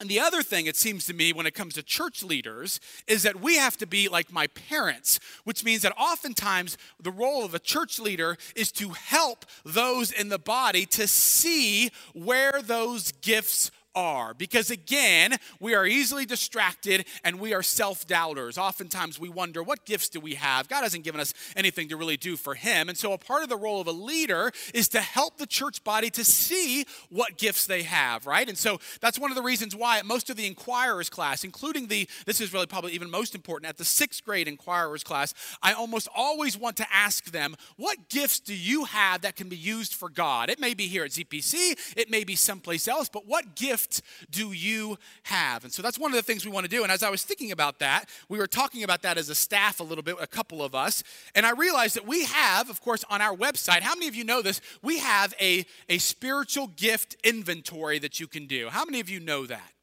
And 0.00 0.08
the 0.08 0.20
other 0.20 0.42
thing, 0.42 0.66
it 0.66 0.76
seems 0.76 1.06
to 1.06 1.14
me, 1.14 1.32
when 1.32 1.46
it 1.46 1.54
comes 1.54 1.74
to 1.74 1.82
church 1.82 2.22
leaders, 2.22 2.80
is 3.06 3.22
that 3.22 3.40
we 3.40 3.56
have 3.56 3.76
to 3.78 3.86
be 3.86 4.08
like 4.08 4.32
my 4.32 4.48
parents, 4.48 5.20
which 5.44 5.64
means 5.64 5.82
that 5.82 5.94
oftentimes 5.96 6.76
the 7.00 7.12
role 7.12 7.44
of 7.44 7.54
a 7.54 7.60
church 7.60 7.98
leader 8.00 8.36
is 8.56 8.72
to 8.72 8.90
help 8.90 9.46
those 9.64 10.10
in 10.10 10.28
the 10.28 10.38
body 10.38 10.84
to 10.86 11.06
see 11.06 11.90
where 12.12 12.60
those 12.60 13.12
gifts 13.12 13.70
are. 13.94 14.34
Because 14.34 14.70
again, 14.70 15.36
we 15.60 15.74
are 15.74 15.86
easily 15.86 16.26
distracted 16.26 17.06
and 17.22 17.40
we 17.40 17.54
are 17.54 17.62
self 17.62 18.06
doubters. 18.06 18.58
Oftentimes 18.58 19.18
we 19.18 19.28
wonder, 19.28 19.62
what 19.62 19.84
gifts 19.84 20.08
do 20.08 20.20
we 20.20 20.34
have? 20.34 20.68
God 20.68 20.82
hasn't 20.82 21.04
given 21.04 21.20
us 21.20 21.34
anything 21.56 21.88
to 21.88 21.96
really 21.96 22.16
do 22.16 22.36
for 22.36 22.54
Him. 22.54 22.88
And 22.88 22.98
so 22.98 23.12
a 23.12 23.18
part 23.18 23.42
of 23.42 23.48
the 23.48 23.56
role 23.56 23.80
of 23.80 23.86
a 23.86 23.92
leader 23.92 24.52
is 24.72 24.88
to 24.88 25.00
help 25.00 25.38
the 25.38 25.46
church 25.46 25.82
body 25.84 26.10
to 26.10 26.24
see 26.24 26.84
what 27.10 27.38
gifts 27.38 27.66
they 27.66 27.82
have, 27.82 28.26
right? 28.26 28.48
And 28.48 28.58
so 28.58 28.80
that's 29.00 29.18
one 29.18 29.30
of 29.30 29.36
the 29.36 29.42
reasons 29.42 29.74
why 29.76 30.00
most 30.02 30.30
of 30.30 30.36
the 30.36 30.46
inquirers 30.46 31.08
class, 31.08 31.44
including 31.44 31.88
the, 31.88 32.08
this 32.26 32.40
is 32.40 32.52
really 32.52 32.66
probably 32.66 32.92
even 32.92 33.10
most 33.10 33.34
important, 33.34 33.68
at 33.68 33.76
the 33.76 33.84
sixth 33.84 34.24
grade 34.24 34.48
inquirers 34.48 35.04
class, 35.04 35.34
I 35.62 35.72
almost 35.72 36.08
always 36.14 36.56
want 36.56 36.76
to 36.78 36.86
ask 36.92 37.26
them, 37.26 37.56
what 37.76 38.08
gifts 38.08 38.40
do 38.40 38.54
you 38.54 38.84
have 38.84 39.22
that 39.22 39.36
can 39.36 39.48
be 39.48 39.56
used 39.56 39.94
for 39.94 40.08
God? 40.08 40.50
It 40.50 40.60
may 40.60 40.74
be 40.74 40.86
here 40.86 41.04
at 41.04 41.10
ZPC, 41.10 41.94
it 41.96 42.10
may 42.10 42.24
be 42.24 42.36
someplace 42.36 42.88
else, 42.88 43.08
but 43.08 43.26
what 43.26 43.56
gift 43.56 43.83
gift 43.84 44.02
do 44.30 44.52
you 44.52 44.98
have? 45.24 45.64
And 45.64 45.72
so 45.72 45.82
that's 45.82 45.98
one 45.98 46.10
of 46.10 46.16
the 46.16 46.22
things 46.22 46.44
we 46.44 46.50
want 46.50 46.64
to 46.64 46.70
do. 46.70 46.82
And 46.82 46.92
as 46.92 47.02
I 47.02 47.10
was 47.10 47.22
thinking 47.22 47.52
about 47.52 47.78
that, 47.78 48.06
we 48.28 48.38
were 48.38 48.46
talking 48.46 48.82
about 48.82 49.02
that 49.02 49.18
as 49.18 49.28
a 49.28 49.34
staff 49.34 49.80
a 49.80 49.82
little 49.82 50.02
bit, 50.02 50.16
a 50.20 50.26
couple 50.26 50.62
of 50.62 50.74
us. 50.74 51.02
And 51.34 51.44
I 51.46 51.52
realized 51.52 51.96
that 51.96 52.06
we 52.06 52.24
have, 52.24 52.70
of 52.70 52.80
course, 52.80 53.04
on 53.10 53.20
our 53.20 53.36
website, 53.36 53.80
how 53.80 53.94
many 53.94 54.08
of 54.08 54.14
you 54.14 54.24
know 54.24 54.42
this? 54.42 54.60
We 54.82 54.98
have 54.98 55.34
a, 55.40 55.66
a 55.88 55.98
spiritual 55.98 56.68
gift 56.68 57.16
inventory 57.24 57.98
that 58.00 58.20
you 58.20 58.26
can 58.26 58.46
do. 58.46 58.68
How 58.70 58.84
many 58.84 59.00
of 59.00 59.08
you 59.08 59.20
know 59.20 59.46
that? 59.46 59.73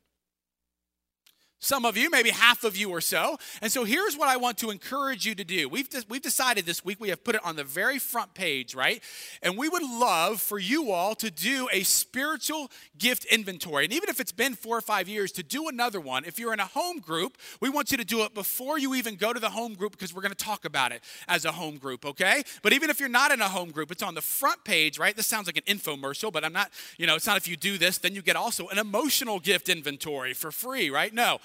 Some 1.64 1.86
of 1.86 1.96
you, 1.96 2.10
maybe 2.10 2.32
half 2.32 2.64
of 2.64 2.76
you 2.76 2.90
or 2.90 3.02
so. 3.02 3.38
And 3.62 3.72
so 3.72 3.84
here's 3.84 4.18
what 4.18 4.28
I 4.28 4.38
want 4.38 4.58
to 4.58 4.72
encourage 4.72 5.28
you 5.28 5.36
to 5.36 5.44
do. 5.44 5.70
We've, 5.70 5.88
we've 6.10 6.22
decided 6.22 6.66
this 6.66 6.84
week, 6.84 7.00
we 7.00 7.10
have 7.10 7.24
put 7.24 7.36
it 7.36 7.46
on 7.46 7.56
the 7.56 7.64
very 7.64 8.00
front 8.00 8.34
page, 8.34 8.74
right? 8.74 9.02
And 9.44 9.58
we 9.58 9.70
would 9.70 9.84
love 9.84 10.42
for 10.42 10.58
you 10.58 10.92
all 10.92 11.14
to 11.16 11.30
do 11.30 11.70
a 11.72 11.84
spiritual 11.84 12.72
gift 12.98 13.26
inventory. 13.26 13.86
And 13.86 13.94
even 13.94 14.10
if 14.10 14.20
it's 14.20 14.32
been 14.32 14.56
four 14.56 14.76
or 14.76 14.82
five 14.82 15.08
years, 15.08 15.32
to 15.34 15.44
do 15.44 15.68
another 15.68 16.00
one. 16.00 16.26
If 16.26 16.40
you're 16.40 16.54
in 16.54 16.60
a 16.60 16.66
home 16.66 16.98
group, 16.98 17.38
we 17.60 17.70
want 17.70 17.92
you 17.92 17.98
to 17.98 18.04
do 18.04 18.24
it 18.24 18.34
before 18.34 18.80
you 18.80 18.96
even 18.96 19.16
go 19.16 19.32
to 19.32 19.40
the 19.40 19.52
home 19.52 19.76
group 19.76 19.92
because 19.92 20.16
we're 20.16 20.24
going 20.24 20.34
to 20.34 20.46
talk 20.46 20.66
about 20.66 20.92
it 20.92 21.04
as 21.28 21.46
a 21.46 21.52
home 21.52 21.78
group, 21.78 22.06
okay? 22.06 22.42
But 22.64 22.74
even 22.74 22.90
if 22.90 23.00
you're 23.00 23.08
not 23.08 23.32
in 23.32 23.40
a 23.40 23.50
home 23.50 23.70
group, 23.70 23.92
it's 23.92 24.02
on 24.02 24.16
the 24.16 24.22
front 24.22 24.64
page, 24.64 24.98
right? 24.98 25.16
This 25.16 25.28
sounds 25.28 25.48
like 25.48 25.58
an 25.58 25.78
infomercial, 25.78 26.32
but 26.32 26.44
I'm 26.44 26.54
not, 26.54 26.72
you 26.98 27.06
know, 27.06 27.16
it's 27.16 27.28
not 27.28 27.38
if 27.38 27.48
you 27.48 27.56
do 27.56 27.78
this, 27.78 28.00
then 28.00 28.16
you 28.16 28.24
get 28.24 28.36
also 28.36 28.68
an 28.70 28.80
emotional 28.80 29.40
gift 29.40 29.70
inventory 29.70 30.34
for 30.34 30.52
free, 30.52 30.90
right? 30.90 31.14
No. 31.14 31.40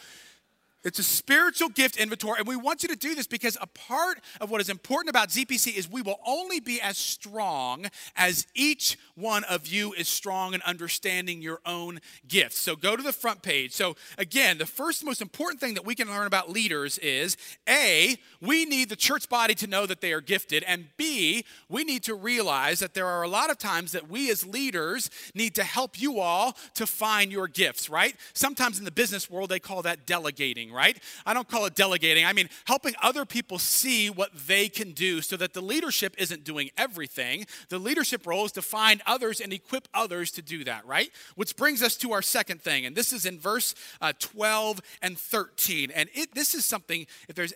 It's 0.87 1.01
a 1.01 1.03
spiritual 1.03 1.69
gift 1.69 1.97
inventory, 1.97 2.39
and 2.39 2.47
we 2.47 2.55
want 2.55 2.85
you 2.85 2.89
to 2.91 2.95
do 2.95 3.17
this 3.17 3.27
because 3.27 3.59
a 3.61 3.67
part 3.67 4.21
of 4.41 4.53
what 4.53 4.61
is 4.61 4.69
important 4.69 5.11
about 5.11 5.31
ZPC 5.31 5.77
is 5.77 5.91
we 5.91 6.01
will 6.01 6.21
only 6.25 6.61
be 6.61 6.81
as 6.81 6.97
strong 6.97 7.87
as 8.15 8.47
each 8.55 8.97
one 9.17 9.43
of 9.45 9.67
you 9.67 9.93
is 9.95 10.07
strong 10.07 10.55
in 10.55 10.63
understanding 10.63 11.43
your 11.43 11.59
own 11.67 11.99
gifts. 12.29 12.59
So 12.59 12.77
go 12.77 12.95
to 12.95 13.03
the 13.03 13.13
front 13.13 13.43
page. 13.43 13.73
So, 13.73 13.97
again, 14.17 14.59
the 14.59 14.67
first 14.67 15.05
most 15.05 15.21
important 15.21 15.61
thing 15.61 15.75
that 15.75 15.85
we 15.85 15.97
can 15.97 16.07
learn 16.07 16.29
about 16.29 16.51
leaders 16.51 16.99
is 16.99 17.37
A, 17.69 18.15
we 18.41 18.65
need 18.65 18.89
the 18.89 18.95
church 18.95 19.29
body 19.29 19.55
to 19.57 19.67
know 19.67 19.87
that 19.87 20.01
they 20.01 20.13
are 20.13 20.21
gifted, 20.21 20.63
and 20.69 20.87
B, 20.97 21.45
we 21.69 21.83
need 21.83 22.05
to 22.05 22.15
realize 22.15 22.79
that 22.79 22.95
there 22.95 23.09
are 23.09 23.25
a 23.25 23.29
lot 23.29 23.51
of 23.51 23.59
times 23.59 23.91
that 23.91 24.09
we 24.09 24.31
as 24.31 24.47
leaders 24.47 25.11
need 25.35 25.57
to 25.57 25.65
help 25.65 26.01
you 26.01 26.21
all 26.21 26.57
to 26.75 26.87
find 26.87 27.33
your 27.33 27.49
gifts, 27.49 27.91
right? 27.91 28.15
Sometimes 28.35 28.79
in 28.79 28.85
the 28.85 28.93
business 28.93 29.29
world, 29.29 29.49
they 29.49 29.59
call 29.59 29.83
that 29.83 30.07
delegating 30.07 30.76
right? 30.77 31.03
I 31.25 31.35
don't 31.35 31.49
call 31.49 31.65
it 31.67 31.75
delegating. 31.75 32.25
I 32.25 32.33
mean 32.33 32.49
helping 32.67 32.95
other 33.03 33.25
people 33.25 33.59
see 33.59 34.11
what 34.11 34.31
they 34.47 34.69
can 34.69 34.93
do 34.93 35.23
so 35.23 35.37
that 35.39 35.55
the 35.55 35.61
leadership 35.61 36.15
isn't 36.19 36.45
doing 36.45 36.71
everything. 36.77 37.47
The 37.71 37.79
leadership 37.79 38.27
role 38.27 38.45
is 38.45 38.53
to 38.53 38.63
find 38.63 39.03
others 39.07 39.41
and 39.41 39.53
equip 39.53 39.89
others 39.95 40.31
to 40.33 40.43
do 40.43 40.65
that, 40.65 40.87
right? 40.87 41.11
Which 41.35 41.57
brings 41.57 41.83
us 41.83 41.97
to 41.97 42.13
our 42.13 42.23
second 42.23 42.61
thing, 42.61 42.87
and 42.87 42.95
this 42.95 43.13
is 43.13 43.27
in 43.27 43.39
verse 43.39 43.75
uh, 44.01 44.13
12 44.19 44.81
and 45.03 45.19
13. 45.19 45.91
And 45.91 46.09
it, 46.15 46.35
this 46.35 46.55
is 46.55 46.65
something, 46.65 47.07
if 47.29 47.35
there's 47.35 47.55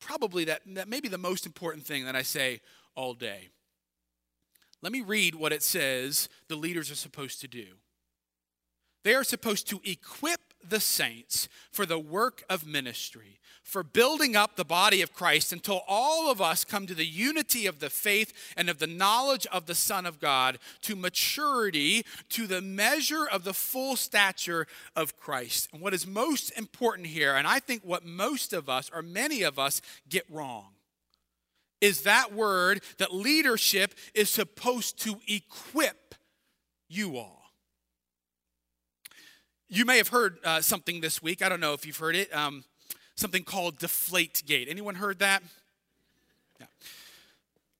probably 0.00 0.44
that, 0.44 0.62
that 0.66 0.88
the 0.88 1.18
most 1.18 1.46
important 1.46 1.84
thing 1.84 2.04
that 2.04 2.16
I 2.16 2.22
say 2.22 2.60
all 2.94 3.14
day. 3.14 3.48
Let 4.82 4.92
me 4.92 5.00
read 5.00 5.34
what 5.34 5.52
it 5.52 5.62
says 5.62 6.28
the 6.48 6.56
leaders 6.56 6.90
are 6.90 6.96
supposed 6.96 7.40
to 7.40 7.48
do. 7.48 7.66
They 9.04 9.14
are 9.14 9.24
supposed 9.24 9.68
to 9.68 9.80
equip 9.84 10.40
the 10.68 10.80
saints 10.80 11.48
for 11.70 11.86
the 11.86 11.98
work 11.98 12.42
of 12.48 12.66
ministry, 12.66 13.38
for 13.62 13.82
building 13.82 14.36
up 14.36 14.56
the 14.56 14.64
body 14.64 15.02
of 15.02 15.14
Christ 15.14 15.52
until 15.52 15.82
all 15.86 16.30
of 16.30 16.40
us 16.40 16.64
come 16.64 16.86
to 16.86 16.94
the 16.94 17.06
unity 17.06 17.66
of 17.66 17.78
the 17.78 17.90
faith 17.90 18.32
and 18.56 18.68
of 18.68 18.78
the 18.78 18.86
knowledge 18.86 19.46
of 19.52 19.66
the 19.66 19.74
Son 19.74 20.04
of 20.04 20.20
God, 20.20 20.58
to 20.82 20.96
maturity, 20.96 22.04
to 22.30 22.46
the 22.46 22.60
measure 22.60 23.26
of 23.26 23.44
the 23.44 23.54
full 23.54 23.96
stature 23.96 24.66
of 24.96 25.16
Christ. 25.16 25.68
And 25.72 25.80
what 25.80 25.94
is 25.94 26.06
most 26.06 26.50
important 26.58 27.08
here, 27.08 27.34
and 27.34 27.46
I 27.46 27.60
think 27.60 27.82
what 27.84 28.04
most 28.04 28.52
of 28.52 28.68
us, 28.68 28.90
or 28.92 29.02
many 29.02 29.42
of 29.42 29.58
us, 29.58 29.80
get 30.08 30.24
wrong, 30.28 30.68
is 31.80 32.02
that 32.02 32.32
word 32.32 32.80
that 32.98 33.12
leadership 33.12 33.94
is 34.14 34.30
supposed 34.30 35.00
to 35.02 35.20
equip 35.26 36.14
you 36.88 37.16
all. 37.16 37.41
You 39.74 39.86
may 39.86 39.96
have 39.96 40.08
heard 40.08 40.36
uh, 40.44 40.60
something 40.60 41.00
this 41.00 41.22
week. 41.22 41.40
I 41.40 41.48
don't 41.48 41.58
know 41.58 41.72
if 41.72 41.86
you've 41.86 41.96
heard 41.96 42.14
it. 42.14 42.30
Um, 42.36 42.62
something 43.14 43.42
called 43.42 43.78
Deflate 43.78 44.42
Gate. 44.44 44.68
Anyone 44.68 44.96
heard 44.96 45.20
that? 45.20 45.42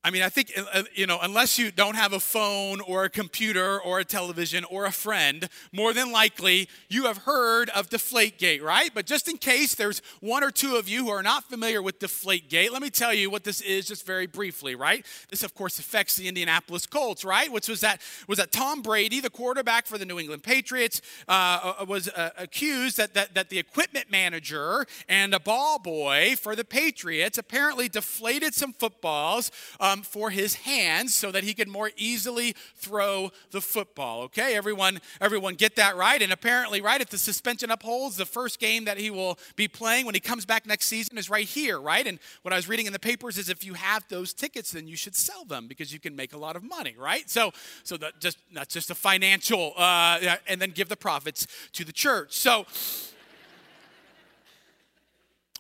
I 0.05 0.11
mean, 0.11 0.23
I 0.23 0.31
think, 0.31 0.53
uh, 0.57 0.65
uh, 0.75 0.83
you 0.95 1.07
know, 1.07 1.21
unless 1.23 1.61
you 1.61 1.71
don't 1.71 1.95
have 1.95 2.13
a 2.13 2.19
phone 2.19 2.81
or 2.81 3.05
a 3.05 3.11
computer 3.11 3.81
or 3.81 4.01
a 4.01 4.05
television 4.05 4.65
or 4.65 4.85
a 4.85 4.91
friend, 4.91 5.49
more 5.71 5.93
than 5.93 6.11
likely 6.11 6.69
you 6.89 7.05
have 7.05 7.19
heard 7.19 7.71
of 7.71 7.89
Deflategate, 7.89 8.63
right? 8.63 8.91
But 8.93 9.07
just 9.07 9.29
in 9.29 9.37
case 9.37 9.77
there's 9.77 10.03
one 10.19 10.43
or 10.43 10.51
two 10.51 10.75
of 10.75 10.89
you 10.89 11.05
who 11.05 11.11
are 11.11 11.23
not 11.23 11.49
familiar 11.49 11.81
with 11.81 12.01
Deflategate, 12.01 12.73
let 12.73 12.83
me 12.83 12.91
tell 12.91 13.15
you 13.15 13.31
what 13.31 13.45
this 13.45 13.61
is 13.61 13.87
just 13.87 14.05
very 14.05 14.27
briefly, 14.27 14.75
right? 14.75 15.07
This, 15.31 15.45
of 15.45 15.55
course, 15.55 15.79
affects 15.79 16.17
the 16.17 16.27
Indianapolis 16.27 16.85
Colts, 16.85 17.25
right? 17.25 17.53
Which 17.53 17.69
was 17.69 17.81
that, 17.83 18.01
was 18.27 18.39
that 18.39 18.51
Tom 18.51 18.83
Brady, 18.83 19.21
the 19.21 19.31
quarterback 19.31 19.87
for 19.87 19.99
the 19.99 20.05
New 20.05 20.19
England 20.19 20.43
Patriots, 20.43 21.01
uh, 21.29 21.75
uh 21.79 21.85
was 21.87 22.09
uh, 22.09 22.31
accused 22.39 22.97
that, 22.97 23.15
that, 23.15 23.35
that 23.35 23.51
the 23.51 23.59
equipment 23.59 24.11
manager 24.11 24.85
and 25.09 25.33
a 25.33 25.41
ball 25.41 25.79
boy 25.79 26.35
for 26.41 26.57
the 26.57 26.65
Patriots 26.65 27.39
apparently 27.39 27.89
deflated 27.89 28.53
some 28.53 28.73
footballs. 28.73 29.53
Uh, 29.79 29.92
um, 29.93 30.03
for 30.03 30.31
his 30.31 30.55
hands 30.55 31.15
so 31.15 31.31
that 31.31 31.45
he 31.45 31.55
could 31.55 31.69
more 31.69 31.91
easily 31.97 32.55
throw 32.77 33.31
the 33.51 33.61
football. 33.61 34.23
Okay, 34.23 34.55
everyone, 34.55 35.01
everyone 35.21 35.55
get 35.55 35.77
that 35.77 35.97
right? 35.97 36.21
And 36.21 36.33
apparently, 36.33 36.81
right, 36.81 37.01
if 37.01 37.11
the 37.11 37.19
suspension 37.19 37.71
upholds, 37.71 38.17
the 38.17 38.27
first 38.27 38.59
game 38.59 38.85
that 38.85 38.99
he 38.99 39.11
will 39.11 39.39
be 39.57 39.69
playing 39.69 40.07
when 40.07 40.15
he 40.15 40.21
comes 40.21 40.45
back 40.45 40.67
next 40.67 40.87
season 40.87 41.19
is 41.19 41.31
right 41.31 41.47
here, 41.47 41.81
right? 41.81 42.07
And 42.07 42.19
what 42.43 42.53
I 42.53 42.57
was 42.57 42.69
reading 42.69 42.87
in 42.87 42.93
the 42.93 42.99
papers 42.99 43.39
is 43.39 43.49
if 43.49 43.65
you 43.65 43.75
have 43.75 44.05
those 44.09 44.33
tickets, 44.33 44.73
then 44.73 44.87
you 44.89 44.97
should 44.97 45.15
sell 45.15 45.45
them 45.45 45.67
because 45.67 45.93
you 45.93 46.01
can 46.01 46.17
make 46.17 46.33
a 46.33 46.39
lot 46.39 46.57
of 46.57 46.63
money, 46.63 46.95
right? 46.99 47.29
So, 47.29 47.53
so 47.85 47.97
that 47.99 48.21
just 48.21 48.39
that's 48.53 48.75
just 48.75 48.91
a 48.91 48.95
financial, 48.95 49.73
uh, 49.77 50.37
and 50.49 50.61
then 50.61 50.71
give 50.71 50.89
the 50.89 50.97
profits 50.97 51.47
to 51.73 51.85
the 51.85 51.93
church. 51.93 52.37
So. 52.37 52.67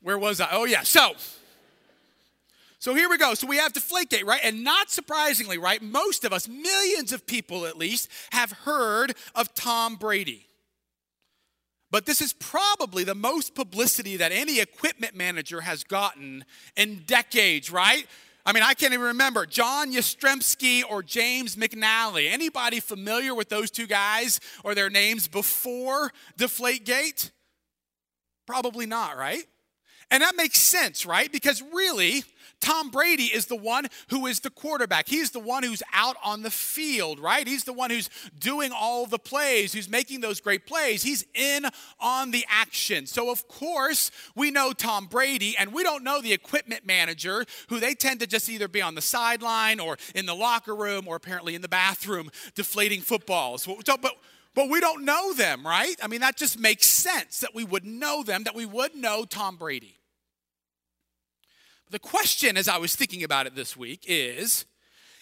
Where 0.02 0.18
was 0.18 0.40
I? 0.40 0.48
Oh, 0.50 0.64
yeah. 0.64 0.82
So, 0.82 1.12
so 2.82 2.96
here 2.96 3.08
we 3.08 3.16
go. 3.16 3.34
So 3.34 3.46
we 3.46 3.58
have 3.58 3.72
Deflategate, 3.72 4.26
right? 4.26 4.40
And 4.42 4.64
not 4.64 4.90
surprisingly, 4.90 5.56
right, 5.56 5.80
most 5.80 6.24
of 6.24 6.32
us, 6.32 6.48
millions 6.48 7.12
of 7.12 7.28
people 7.28 7.64
at 7.64 7.78
least, 7.78 8.08
have 8.32 8.50
heard 8.50 9.14
of 9.36 9.54
Tom 9.54 9.94
Brady. 9.94 10.48
But 11.92 12.06
this 12.06 12.20
is 12.20 12.32
probably 12.32 13.04
the 13.04 13.14
most 13.14 13.54
publicity 13.54 14.16
that 14.16 14.32
any 14.32 14.58
equipment 14.58 15.14
manager 15.14 15.60
has 15.60 15.84
gotten 15.84 16.44
in 16.76 17.04
decades, 17.06 17.70
right? 17.70 18.04
I 18.44 18.52
mean, 18.52 18.64
I 18.64 18.74
can't 18.74 18.92
even 18.92 19.06
remember 19.06 19.46
John 19.46 19.92
Jastremski 19.92 20.82
or 20.82 21.04
James 21.04 21.54
McNally. 21.54 22.32
Anybody 22.32 22.80
familiar 22.80 23.32
with 23.32 23.48
those 23.48 23.70
two 23.70 23.86
guys 23.86 24.40
or 24.64 24.74
their 24.74 24.90
names 24.90 25.28
before 25.28 26.10
Deflategate? 26.36 27.30
Probably 28.44 28.86
not, 28.86 29.16
right? 29.16 29.44
And 30.12 30.22
that 30.22 30.36
makes 30.36 30.60
sense, 30.60 31.06
right? 31.06 31.32
Because 31.32 31.62
really, 31.72 32.22
Tom 32.60 32.90
Brady 32.90 33.24
is 33.24 33.46
the 33.46 33.56
one 33.56 33.86
who 34.10 34.26
is 34.26 34.40
the 34.40 34.50
quarterback. 34.50 35.08
He's 35.08 35.30
the 35.30 35.40
one 35.40 35.62
who's 35.62 35.82
out 35.94 36.16
on 36.22 36.42
the 36.42 36.50
field, 36.50 37.18
right? 37.18 37.48
He's 37.48 37.64
the 37.64 37.72
one 37.72 37.88
who's 37.88 38.10
doing 38.38 38.72
all 38.74 39.06
the 39.06 39.18
plays, 39.18 39.72
who's 39.72 39.88
making 39.88 40.20
those 40.20 40.38
great 40.38 40.66
plays. 40.66 41.02
He's 41.02 41.24
in 41.34 41.64
on 41.98 42.30
the 42.30 42.44
action. 42.50 43.06
So, 43.06 43.32
of 43.32 43.48
course, 43.48 44.10
we 44.36 44.50
know 44.50 44.74
Tom 44.74 45.06
Brady, 45.06 45.56
and 45.58 45.72
we 45.72 45.82
don't 45.82 46.04
know 46.04 46.20
the 46.20 46.34
equipment 46.34 46.86
manager, 46.86 47.46
who 47.70 47.80
they 47.80 47.94
tend 47.94 48.20
to 48.20 48.26
just 48.26 48.50
either 48.50 48.68
be 48.68 48.82
on 48.82 48.94
the 48.94 49.00
sideline 49.00 49.80
or 49.80 49.96
in 50.14 50.26
the 50.26 50.34
locker 50.34 50.76
room 50.76 51.08
or 51.08 51.16
apparently 51.16 51.54
in 51.54 51.62
the 51.62 51.68
bathroom 51.68 52.30
deflating 52.54 53.00
footballs. 53.00 53.62
So, 53.62 53.96
but 53.96 54.12
but 54.54 54.68
we 54.68 54.80
don't 54.80 55.06
know 55.06 55.32
them, 55.32 55.66
right? 55.66 55.96
I 56.02 56.08
mean, 56.08 56.20
that 56.20 56.36
just 56.36 56.60
makes 56.60 56.86
sense 56.86 57.40
that 57.40 57.54
we 57.54 57.64
would 57.64 57.86
know 57.86 58.22
them, 58.22 58.44
that 58.44 58.54
we 58.54 58.66
would 58.66 58.94
know 58.94 59.24
Tom 59.24 59.56
Brady. 59.56 59.96
The 61.92 61.98
question, 61.98 62.56
as 62.56 62.68
I 62.68 62.78
was 62.78 62.96
thinking 62.96 63.22
about 63.22 63.46
it 63.46 63.54
this 63.54 63.76
week, 63.76 64.06
is 64.08 64.64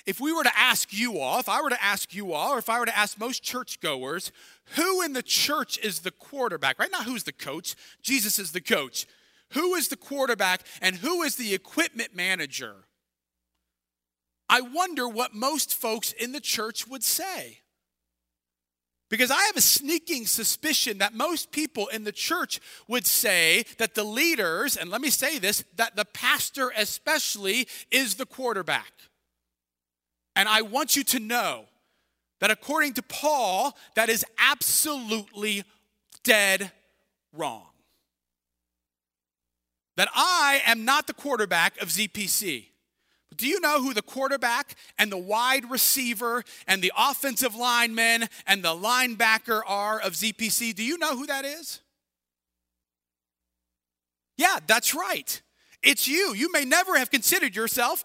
if 0.07 0.21
we 0.21 0.33
were 0.33 0.45
to 0.45 0.57
ask 0.57 0.93
you 0.93 1.19
all, 1.19 1.41
if 1.41 1.49
I 1.49 1.61
were 1.61 1.71
to 1.71 1.83
ask 1.83 2.15
you 2.15 2.33
all, 2.33 2.55
or 2.55 2.59
if 2.59 2.71
I 2.71 2.79
were 2.79 2.87
to 2.87 2.97
ask 2.97 3.19
most 3.19 3.43
churchgoers, 3.43 4.31
who 4.77 5.03
in 5.03 5.13
the 5.13 5.23
church 5.23 5.81
is 5.81 6.01
the 6.01 6.13
quarterback? 6.13 6.79
Right 6.79 6.93
now, 6.93 7.03
who's 7.03 7.25
the 7.25 7.33
coach? 7.33 7.75
Jesus 8.03 8.39
is 8.39 8.53
the 8.53 8.61
coach. 8.61 9.07
Who 9.55 9.75
is 9.75 9.89
the 9.89 9.97
quarterback 9.97 10.61
and 10.81 10.95
who 10.95 11.25
is 11.25 11.35
the 11.35 11.55
equipment 11.55 12.15
manager? 12.15 12.85
I 14.49 14.61
wonder 14.61 15.09
what 15.09 15.35
most 15.35 15.75
folks 15.75 16.13
in 16.13 16.31
the 16.31 16.41
church 16.41 16.87
would 16.87 17.03
say. 17.03 17.63
Because 19.11 19.33
I 19.33 19.43
have 19.43 19.57
a 19.57 19.61
sneaking 19.61 20.25
suspicion 20.27 20.99
that 20.99 21.15
most 21.15 21.51
people 21.51 21.89
in 21.89 22.05
the 22.05 22.13
church 22.13 22.61
would 22.87 23.07
say 23.07 23.65
that 23.79 23.97
the 23.97 24.05
leaders, 24.05 24.77
and 24.77 24.89
let 24.89 25.01
me 25.01 25.11
say 25.11 25.39
this, 25.39 25.65
that 25.75 25.97
the 25.97 26.05
pastor 26.05 26.73
especially 26.77 27.67
is 27.91 28.15
the 28.15 28.25
quarterback. 28.25 28.93
And 30.37 30.49
I 30.49 30.63
want 30.63 30.95
you 30.95 31.03
to 31.05 31.19
know 31.19 31.65
that 32.39 32.53
according 32.53 32.95
to 32.95 33.03
Paul, 33.03 33.77
that 33.97 34.09
is 34.09 34.25
absolutely 34.39 35.65
dead 36.23 36.71
wrong. 37.33 37.67
That 39.97 40.09
I 40.15 40.63
am 40.67 40.85
not 40.85 41.09
the 41.09 41.15
quarterback 41.15 41.83
of 41.83 41.89
ZPC. 41.89 42.70
Do 43.41 43.49
you 43.49 43.59
know 43.59 43.83
who 43.83 43.95
the 43.95 44.03
quarterback 44.03 44.75
and 44.99 45.11
the 45.11 45.17
wide 45.17 45.71
receiver 45.71 46.45
and 46.67 46.83
the 46.83 46.93
offensive 46.95 47.55
lineman 47.55 48.29
and 48.47 48.63
the 48.63 48.75
linebacker 48.75 49.63
are 49.67 49.99
of 49.99 50.13
ZPC? 50.13 50.75
Do 50.75 50.85
you 50.85 50.99
know 50.99 51.17
who 51.17 51.27
that 51.27 51.47
is? 51.47 51.81
Yeah, 54.37 54.59
that's 54.67 54.95
right. 54.95 55.41
It's 55.83 56.07
you. 56.07 56.35
You 56.35 56.53
may 56.53 56.67
never 56.67 56.99
have 56.99 57.11
considered 57.11 57.57
yourself 57.57 58.05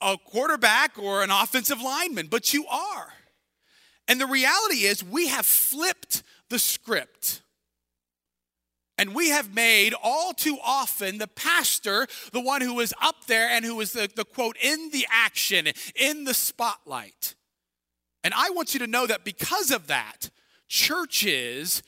a 0.00 0.16
quarterback 0.18 0.98
or 0.98 1.22
an 1.22 1.30
offensive 1.30 1.80
lineman, 1.80 2.26
but 2.26 2.52
you 2.52 2.66
are. 2.66 3.12
And 4.08 4.20
the 4.20 4.26
reality 4.26 4.86
is, 4.86 5.04
we 5.04 5.28
have 5.28 5.46
flipped 5.46 6.24
the 6.50 6.58
script. 6.58 7.42
And 8.98 9.14
we 9.14 9.28
have 9.28 9.54
made 9.54 9.94
all 10.02 10.34
too 10.34 10.58
often 10.62 11.18
the 11.18 11.28
pastor 11.28 12.08
the 12.32 12.40
one 12.40 12.60
who 12.60 12.80
is 12.80 12.92
up 13.00 13.26
there 13.26 13.48
and 13.48 13.64
who 13.64 13.80
is 13.80 13.92
the, 13.92 14.10
the 14.14 14.24
quote, 14.24 14.56
in 14.60 14.90
the 14.90 15.06
action, 15.08 15.68
in 15.94 16.24
the 16.24 16.34
spotlight. 16.34 17.36
And 18.24 18.34
I 18.34 18.50
want 18.50 18.74
you 18.74 18.80
to 18.80 18.88
know 18.88 19.06
that 19.06 19.24
because 19.24 19.70
of 19.70 19.86
that, 19.86 20.30
churches 20.66 21.82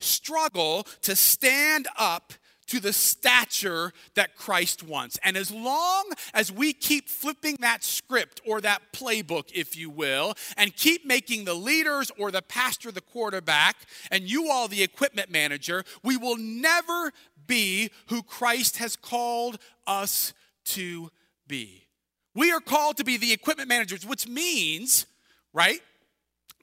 struggle 0.00 0.86
to 1.02 1.16
stand 1.16 1.88
up 1.98 2.34
to 2.70 2.78
the 2.78 2.92
stature 2.92 3.92
that 4.14 4.36
Christ 4.36 4.84
wants. 4.84 5.18
And 5.24 5.36
as 5.36 5.50
long 5.50 6.04
as 6.32 6.52
we 6.52 6.72
keep 6.72 7.08
flipping 7.08 7.56
that 7.60 7.82
script 7.82 8.40
or 8.46 8.60
that 8.60 8.92
playbook, 8.92 9.50
if 9.52 9.76
you 9.76 9.90
will, 9.90 10.34
and 10.56 10.74
keep 10.76 11.04
making 11.04 11.44
the 11.44 11.54
leaders 11.54 12.12
or 12.16 12.30
the 12.30 12.42
pastor 12.42 12.92
the 12.92 13.00
quarterback 13.00 13.76
and 14.12 14.30
you 14.30 14.50
all 14.50 14.68
the 14.68 14.84
equipment 14.84 15.32
manager, 15.32 15.84
we 16.04 16.16
will 16.16 16.36
never 16.36 17.12
be 17.48 17.90
who 18.06 18.22
Christ 18.22 18.76
has 18.76 18.94
called 18.94 19.58
us 19.88 20.32
to 20.66 21.10
be. 21.48 21.88
We 22.36 22.52
are 22.52 22.60
called 22.60 22.98
to 22.98 23.04
be 23.04 23.16
the 23.16 23.32
equipment 23.32 23.68
managers, 23.68 24.06
which 24.06 24.28
means, 24.28 25.06
right, 25.52 25.80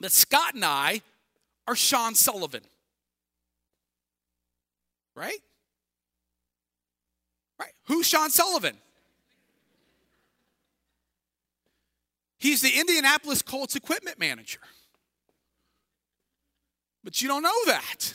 that 0.00 0.12
Scott 0.12 0.54
and 0.54 0.64
I 0.64 1.02
are 1.66 1.76
Sean 1.76 2.14
Sullivan. 2.14 2.62
Right? 5.14 5.40
Who's 7.88 8.06
Sean 8.06 8.30
Sullivan? 8.30 8.76
He's 12.38 12.60
the 12.60 12.78
Indianapolis 12.78 13.42
Colts 13.42 13.74
equipment 13.74 14.18
manager. 14.18 14.60
But 17.02 17.20
you 17.20 17.28
don't 17.28 17.42
know 17.42 17.64
that. 17.66 18.14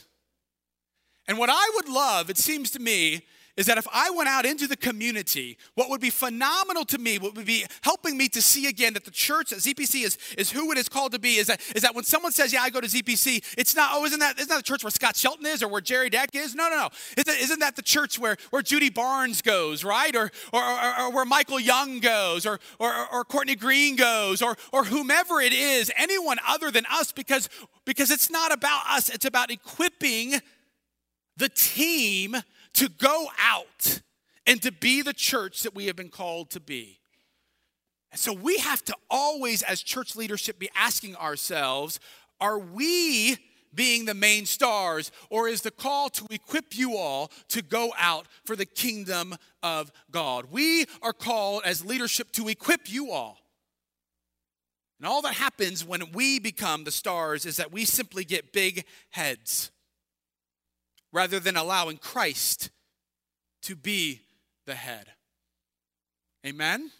And 1.27 1.38
what 1.38 1.50
I 1.50 1.72
would 1.75 1.89
love, 1.89 2.30
it 2.30 2.38
seems 2.38 2.70
to 2.72 2.80
me, 2.80 3.25
is 3.55 3.67
that 3.67 3.77
if 3.77 3.88
I 3.93 4.10
went 4.10 4.29
out 4.29 4.45
into 4.45 4.67
the 4.67 4.75
community, 4.75 5.57
what 5.75 5.89
would 5.89 6.01
be 6.01 6.10
phenomenal 6.10 6.86
to 6.86 6.98
me, 6.98 7.19
what 7.19 7.36
would 7.36 7.45
be 7.45 7.65
helping 7.81 8.17
me 8.17 8.27
to 8.29 8.41
see 8.41 8.67
again 8.67 8.93
that 8.93 9.05
the 9.05 9.12
church, 9.12 9.51
that 9.51 9.60
ZPC 9.60 10.03
is, 10.03 10.17
is 10.38 10.51
who 10.51 10.72
it 10.72 10.77
is 10.77 10.89
called 10.89 11.12
to 11.12 11.19
be, 11.19 11.36
is 11.36 11.48
that, 11.48 11.62
is 11.75 11.83
that 11.83 11.93
when 11.93 12.03
someone 12.03 12.31
says, 12.31 12.51
Yeah, 12.51 12.63
I 12.63 12.72
go 12.72 12.81
to 12.81 12.88
ZPC, 12.88 13.55
it's 13.57 13.75
not, 13.75 13.91
oh, 13.93 14.05
isn't 14.05 14.19
that, 14.19 14.38
isn't 14.38 14.50
that 14.50 14.57
the 14.57 14.63
church 14.63 14.83
where 14.83 14.91
Scott 14.91 15.15
Shelton 15.15 15.45
is 15.45 15.62
or 15.62 15.67
where 15.67 15.81
Jerry 15.81 16.10
Deck 16.10 16.31
is? 16.33 16.55
No, 16.55 16.67
no, 16.67 16.77
no. 16.77 16.89
Isn't, 17.15 17.41
isn't 17.41 17.60
that 17.60 17.75
the 17.75 17.83
church 17.83 18.17
where, 18.17 18.38
where 18.50 18.63
Judy 18.63 18.89
Barnes 18.89 19.43
goes, 19.43 19.83
right? 19.83 20.15
Or, 20.15 20.31
or, 20.51 20.63
or, 20.63 21.01
or 21.01 21.12
where 21.12 21.25
Michael 21.25 21.60
Young 21.60 22.00
goes, 22.00 22.48
or, 22.48 22.60
or, 22.79 22.91
or 23.12 23.24
Courtney 23.24 23.55
Green 23.55 23.95
goes, 23.95 24.41
or, 24.41 24.57
or 24.72 24.86
whomever 24.86 25.39
it 25.39 25.53
is, 25.53 25.91
anyone 25.95 26.38
other 26.48 26.72
than 26.72 26.86
us, 26.91 27.12
because, 27.12 27.50
because 27.86 28.10
it's 28.10 28.31
not 28.31 28.51
about 28.51 28.81
us, 28.89 29.10
it's 29.10 29.25
about 29.25 29.51
equipping 29.51 30.41
the 31.38 31.50
team 31.50 32.36
to 32.75 32.89
go 32.89 33.27
out 33.39 34.01
and 34.46 34.62
to 34.62 34.72
be 34.72 35.01
the 35.01 35.13
church 35.13 35.63
that 35.63 35.75
we 35.75 35.86
have 35.88 35.96
been 35.96 36.10
called 36.10 36.50
to 36.51 36.60
be. 36.60 37.00
And 38.12 38.20
so 38.20 38.34
we 38.34 38.58
have 38.58 38.84
to 38.86 38.96
always, 39.10 39.63
as 39.63 39.82
church 39.82 40.15
leadership, 40.15 40.60
be 40.60 40.70
asking 40.75 41.15
ourselves 41.15 42.00
are 42.39 42.60
we 42.60 43.38
being 43.74 44.06
the 44.06 44.13
main 44.13 44.46
stars, 44.46 45.12
or 45.30 45.48
is 45.48 45.62
the 45.62 45.72
call 45.72 46.10
to 46.10 46.27
equip 46.30 46.77
you 46.77 46.98
all 46.98 47.32
to 47.48 47.62
go 47.62 47.92
out 47.98 48.27
for 48.46 48.56
the 48.56 48.65
kingdom 48.65 49.36
of 49.63 49.92
God? 50.12 50.48
We 50.51 50.86
are 51.01 51.13
called 51.13 51.63
as 51.65 51.86
leadership 51.86 52.32
to 52.34 52.50
equip 52.50 52.92
you 52.92 53.12
all. 53.12 53.38
And 55.00 55.08
all 55.08 55.22
that 55.24 55.34
happens 55.34 55.86
when 55.86 56.12
we 56.12 56.39
become 56.39 56.84
the 56.84 56.92
stars 56.92 57.46
is 57.46 57.58
that 57.58 57.72
we 57.72 57.84
simply 57.86 58.25
get 58.25 58.53
big 58.53 58.86
heads 59.10 59.72
rather 61.13 61.39
than 61.39 61.55
allowing 61.55 61.98
Christ 61.98 62.72
to 63.62 63.75
be 63.75 64.22
the 64.65 64.74
head. 64.74 65.05
Amen? 66.46 66.91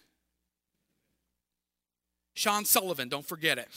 Sean 2.34 2.64
Sullivan, 2.64 3.10
don't 3.10 3.26
forget 3.26 3.58
it. 3.58 3.68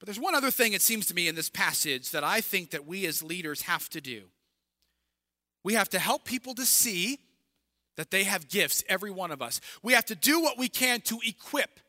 But 0.00 0.06
there's 0.06 0.20
one 0.20 0.34
other 0.34 0.50
thing 0.50 0.72
it 0.72 0.82
seems 0.82 1.06
to 1.06 1.14
me 1.14 1.28
in 1.28 1.34
this 1.34 1.48
passage 1.48 2.10
that 2.10 2.24
I 2.24 2.40
think 2.40 2.70
that 2.70 2.86
we 2.86 3.06
as 3.06 3.22
leaders 3.22 3.62
have 3.62 3.88
to 3.90 4.00
do. 4.00 4.24
We 5.62 5.74
have 5.74 5.88
to 5.90 5.98
help 5.98 6.24
people 6.24 6.54
to 6.56 6.66
see 6.66 7.20
that 7.96 8.10
they 8.10 8.24
have 8.24 8.48
gifts, 8.48 8.82
every 8.88 9.10
one 9.10 9.30
of 9.30 9.40
us. 9.40 9.60
We 9.82 9.92
have 9.92 10.04
to 10.06 10.14
do 10.14 10.40
what 10.40 10.58
we 10.58 10.68
can 10.68 11.00
to 11.02 11.20
equip. 11.24 11.80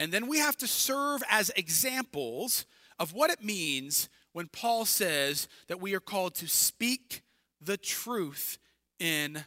And 0.00 0.10
then 0.10 0.26
we 0.26 0.38
have 0.38 0.56
to 0.58 0.66
serve 0.66 1.22
as 1.30 1.50
examples 1.54 2.64
of 2.98 3.12
what 3.12 3.30
it 3.30 3.42
means 3.42 4.08
when 4.32 4.48
Paul 4.48 4.84
says 4.84 5.48
that 5.68 5.80
we 5.80 5.94
are 5.94 6.00
called 6.00 6.34
to 6.36 6.48
speak 6.48 7.22
the 7.60 7.76
truth 7.76 8.58
in, 8.98 9.44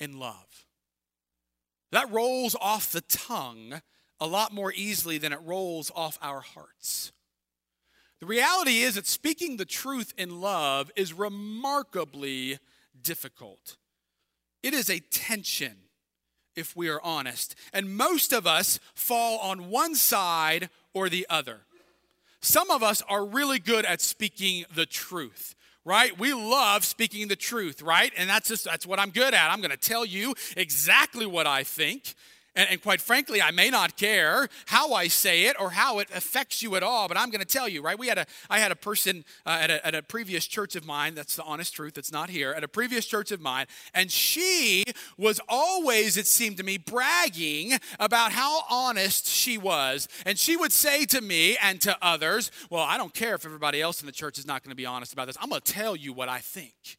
in 0.00 0.18
love. 0.18 0.66
That 1.92 2.10
rolls 2.10 2.56
off 2.60 2.92
the 2.92 3.00
tongue 3.00 3.80
a 4.20 4.26
lot 4.26 4.52
more 4.52 4.72
easily 4.74 5.18
than 5.18 5.32
it 5.32 5.40
rolls 5.44 5.90
off 5.94 6.18
our 6.20 6.40
hearts. 6.40 7.12
The 8.20 8.26
reality 8.26 8.78
is 8.78 8.96
that 8.96 9.06
speaking 9.06 9.56
the 9.56 9.64
truth 9.64 10.12
in 10.18 10.40
love 10.40 10.90
is 10.96 11.12
remarkably 11.12 12.58
difficult. 13.00 13.76
It 14.62 14.74
is 14.74 14.90
a 14.90 14.98
tension, 14.98 15.76
if 16.56 16.76
we 16.76 16.88
are 16.88 17.00
honest. 17.02 17.54
And 17.72 17.96
most 17.96 18.32
of 18.32 18.46
us 18.46 18.80
fall 18.94 19.38
on 19.38 19.70
one 19.70 19.94
side 19.94 20.68
or 20.92 21.08
the 21.08 21.26
other. 21.30 21.60
Some 22.40 22.70
of 22.70 22.82
us 22.82 23.02
are 23.08 23.24
really 23.24 23.58
good 23.58 23.84
at 23.84 24.00
speaking 24.00 24.64
the 24.74 24.86
truth 24.86 25.54
right? 25.84 26.18
We 26.18 26.34
love 26.34 26.84
speaking 26.84 27.28
the 27.28 27.36
truth 27.36 27.80
right? 27.80 28.12
And 28.16 28.28
that's 28.28 28.48
just 28.48 28.64
that's 28.64 28.86
what 28.86 29.00
i'm 29.00 29.10
good 29.10 29.32
at. 29.34 29.50
I'm 29.50 29.60
going 29.60 29.70
to 29.70 29.76
tell 29.76 30.04
you 30.04 30.34
exactly 30.56 31.26
what 31.26 31.46
i 31.46 31.62
think 31.62 32.14
and, 32.58 32.68
and, 32.70 32.82
quite 32.82 33.00
frankly, 33.00 33.40
I 33.40 33.52
may 33.52 33.70
not 33.70 33.96
care 33.96 34.48
how 34.66 34.92
I 34.92 35.06
say 35.06 35.44
it 35.44 35.56
or 35.60 35.70
how 35.70 36.00
it 36.00 36.08
affects 36.12 36.60
you 36.60 36.74
at 36.74 36.82
all, 36.82 37.06
but 37.06 37.16
I'm 37.16 37.30
going 37.30 37.40
to 37.40 37.46
tell 37.46 37.68
you, 37.68 37.80
right? 37.82 37.96
We 37.96 38.08
had 38.08 38.18
a, 38.18 38.26
I 38.50 38.58
had 38.58 38.72
a 38.72 38.76
person 38.76 39.24
uh, 39.46 39.58
at, 39.60 39.70
a, 39.70 39.86
at 39.86 39.94
a 39.94 40.02
previous 40.02 40.44
church 40.44 40.74
of 40.74 40.84
mine, 40.84 41.14
that's 41.14 41.36
the 41.36 41.44
honest 41.44 41.74
truth, 41.74 41.96
it's 41.96 42.10
not 42.10 42.30
here, 42.30 42.52
at 42.52 42.64
a 42.64 42.68
previous 42.68 43.06
church 43.06 43.30
of 43.30 43.40
mine, 43.40 43.66
and 43.94 44.10
she 44.10 44.82
was 45.16 45.40
always, 45.48 46.16
it 46.16 46.26
seemed 46.26 46.56
to 46.56 46.64
me, 46.64 46.78
bragging 46.78 47.74
about 48.00 48.32
how 48.32 48.62
honest 48.68 49.26
she 49.26 49.56
was. 49.56 50.08
And 50.26 50.36
she 50.36 50.56
would 50.56 50.72
say 50.72 51.04
to 51.06 51.20
me 51.20 51.56
and 51.62 51.80
to 51.82 51.96
others, 52.02 52.50
Well, 52.70 52.82
I 52.82 52.98
don't 52.98 53.14
care 53.14 53.36
if 53.36 53.46
everybody 53.46 53.80
else 53.80 54.00
in 54.00 54.06
the 54.06 54.12
church 54.12 54.36
is 54.36 54.46
not 54.46 54.64
going 54.64 54.70
to 54.70 54.76
be 54.76 54.86
honest 54.86 55.12
about 55.12 55.28
this. 55.28 55.36
I'm 55.40 55.48
going 55.48 55.60
to 55.60 55.72
tell 55.72 55.94
you 55.94 56.12
what 56.12 56.28
I 56.28 56.40
think. 56.40 56.98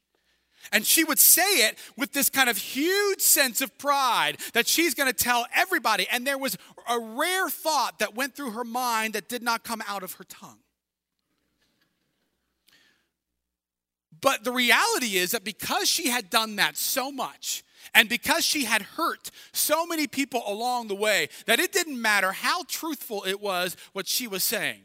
And 0.72 0.86
she 0.86 1.04
would 1.04 1.20
say 1.20 1.68
it 1.68 1.78
with 1.98 2.14
this 2.14 2.30
kind 2.30 2.50
of 2.50 2.58
huge 2.58 3.22
sense 3.22 3.62
of 3.62 3.78
pride 3.78 4.38
that 4.54 4.68
she's 4.68 4.94
going 4.94 5.12
to 5.12 5.16
tell 5.16 5.46
everybody. 5.56 6.08
And 6.12 6.28
there 6.28 6.38
was 6.38 6.58
a 6.88 7.00
rare 7.00 7.50
thought 7.50 8.00
that 8.00 8.16
went 8.16 8.36
through 8.36 8.52
her 8.52 8.64
mind 8.64 9.14
that 9.14 9.30
did 9.30 9.42
not 9.42 9.64
come 9.64 9.82
out 9.88 10.04
of 10.04 10.14
her 10.14 10.24
tongue. 10.24 10.60
But 14.22 14.44
the 14.44 14.52
reality 14.52 15.16
is 15.16 15.32
that 15.32 15.44
because 15.44 15.88
she 15.88 16.10
had 16.10 16.30
done 16.30 16.58
that 16.58 16.76
so 16.78 17.12
much, 17.12 17.64
and 17.94 18.10
because 18.10 18.46
she 18.46 18.66
had 18.66 18.82
hurt 18.82 19.32
so 19.54 19.86
many 19.86 20.08
people 20.08 20.44
along 20.46 20.90
the 20.90 20.96
way, 20.96 21.30
that 21.46 21.60
it 21.60 21.72
didn't 21.72 22.02
matter 22.02 22.34
how 22.34 22.64
truthful 22.64 23.24
it 23.26 23.40
was 23.40 23.78
what 23.94 24.08
she 24.08 24.28
was 24.28 24.44
saying, 24.44 24.82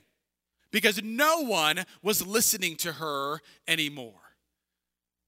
because 0.70 1.02
no 1.02 1.40
one 1.40 1.84
was 2.00 2.24
listening 2.24 2.76
to 2.76 2.92
her 2.92 3.40
anymore. 3.66 4.23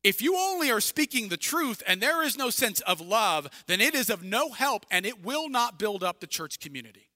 If 0.06 0.22
you 0.22 0.36
only 0.36 0.70
are 0.70 0.80
speaking 0.80 1.30
the 1.30 1.36
truth 1.36 1.82
and 1.84 2.00
there 2.00 2.22
is 2.22 2.38
no 2.38 2.48
sense 2.48 2.80
of 2.82 3.00
love, 3.00 3.48
then 3.66 3.80
it 3.80 3.92
is 3.92 4.08
of 4.08 4.22
no 4.22 4.52
help 4.52 4.86
and 4.88 5.04
it 5.04 5.24
will 5.24 5.48
not 5.48 5.80
build 5.80 6.04
up 6.04 6.20
the 6.20 6.28
church 6.28 6.60
community. 6.60 7.08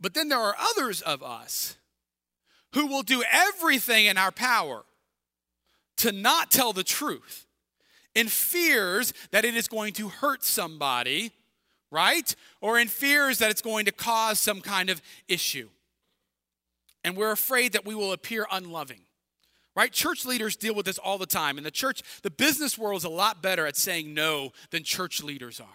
But 0.00 0.14
then 0.14 0.30
there 0.30 0.38
are 0.38 0.56
others 0.58 1.02
of 1.02 1.22
us 1.22 1.76
who 2.72 2.86
will 2.86 3.02
do 3.02 3.22
everything 3.30 4.06
in 4.06 4.16
our 4.16 4.32
power 4.32 4.84
to 5.98 6.10
not 6.10 6.50
tell 6.50 6.72
the 6.72 6.82
truth 6.82 7.44
in 8.14 8.28
fears 8.28 9.12
that 9.30 9.44
it 9.44 9.54
is 9.54 9.68
going 9.68 9.92
to 9.92 10.08
hurt 10.08 10.42
somebody, 10.42 11.32
right? 11.90 12.34
Or 12.62 12.78
in 12.78 12.88
fears 12.88 13.36
that 13.40 13.50
it's 13.50 13.60
going 13.60 13.84
to 13.84 13.92
cause 13.92 14.40
some 14.40 14.62
kind 14.62 14.88
of 14.88 15.02
issue. 15.28 15.68
And 17.04 17.14
we're 17.14 17.30
afraid 17.30 17.72
that 17.74 17.84
we 17.84 17.94
will 17.94 18.14
appear 18.14 18.46
unloving 18.50 19.02
right? 19.74 19.92
Church 19.92 20.24
leaders 20.24 20.56
deal 20.56 20.74
with 20.74 20.86
this 20.86 20.98
all 20.98 21.18
the 21.18 21.26
time. 21.26 21.56
And 21.56 21.66
the 21.66 21.70
church, 21.70 22.02
the 22.22 22.30
business 22.30 22.76
world 22.76 22.98
is 22.98 23.04
a 23.04 23.10
lot 23.10 23.42
better 23.42 23.66
at 23.66 23.76
saying 23.76 24.14
no 24.14 24.52
than 24.70 24.82
church 24.82 25.22
leaders 25.22 25.60
are. 25.60 25.66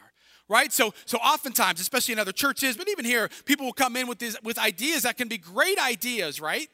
Right? 0.50 0.72
So 0.72 0.94
so 1.06 1.18
oftentimes, 1.18 1.82
especially 1.82 2.14
in 2.14 2.20
other 2.20 2.32
churches, 2.32 2.78
but 2.78 2.88
even 2.88 3.04
here, 3.04 3.30
people 3.44 3.66
will 3.66 3.74
come 3.74 3.98
in 3.98 4.08
with 4.08 4.20
these 4.20 4.42
with 4.44 4.58
ideas 4.58 5.04
that 5.04 5.18
can 5.18 5.28
be 5.28 5.38
great 5.38 5.78
ideas, 5.78 6.40
right? 6.40 6.70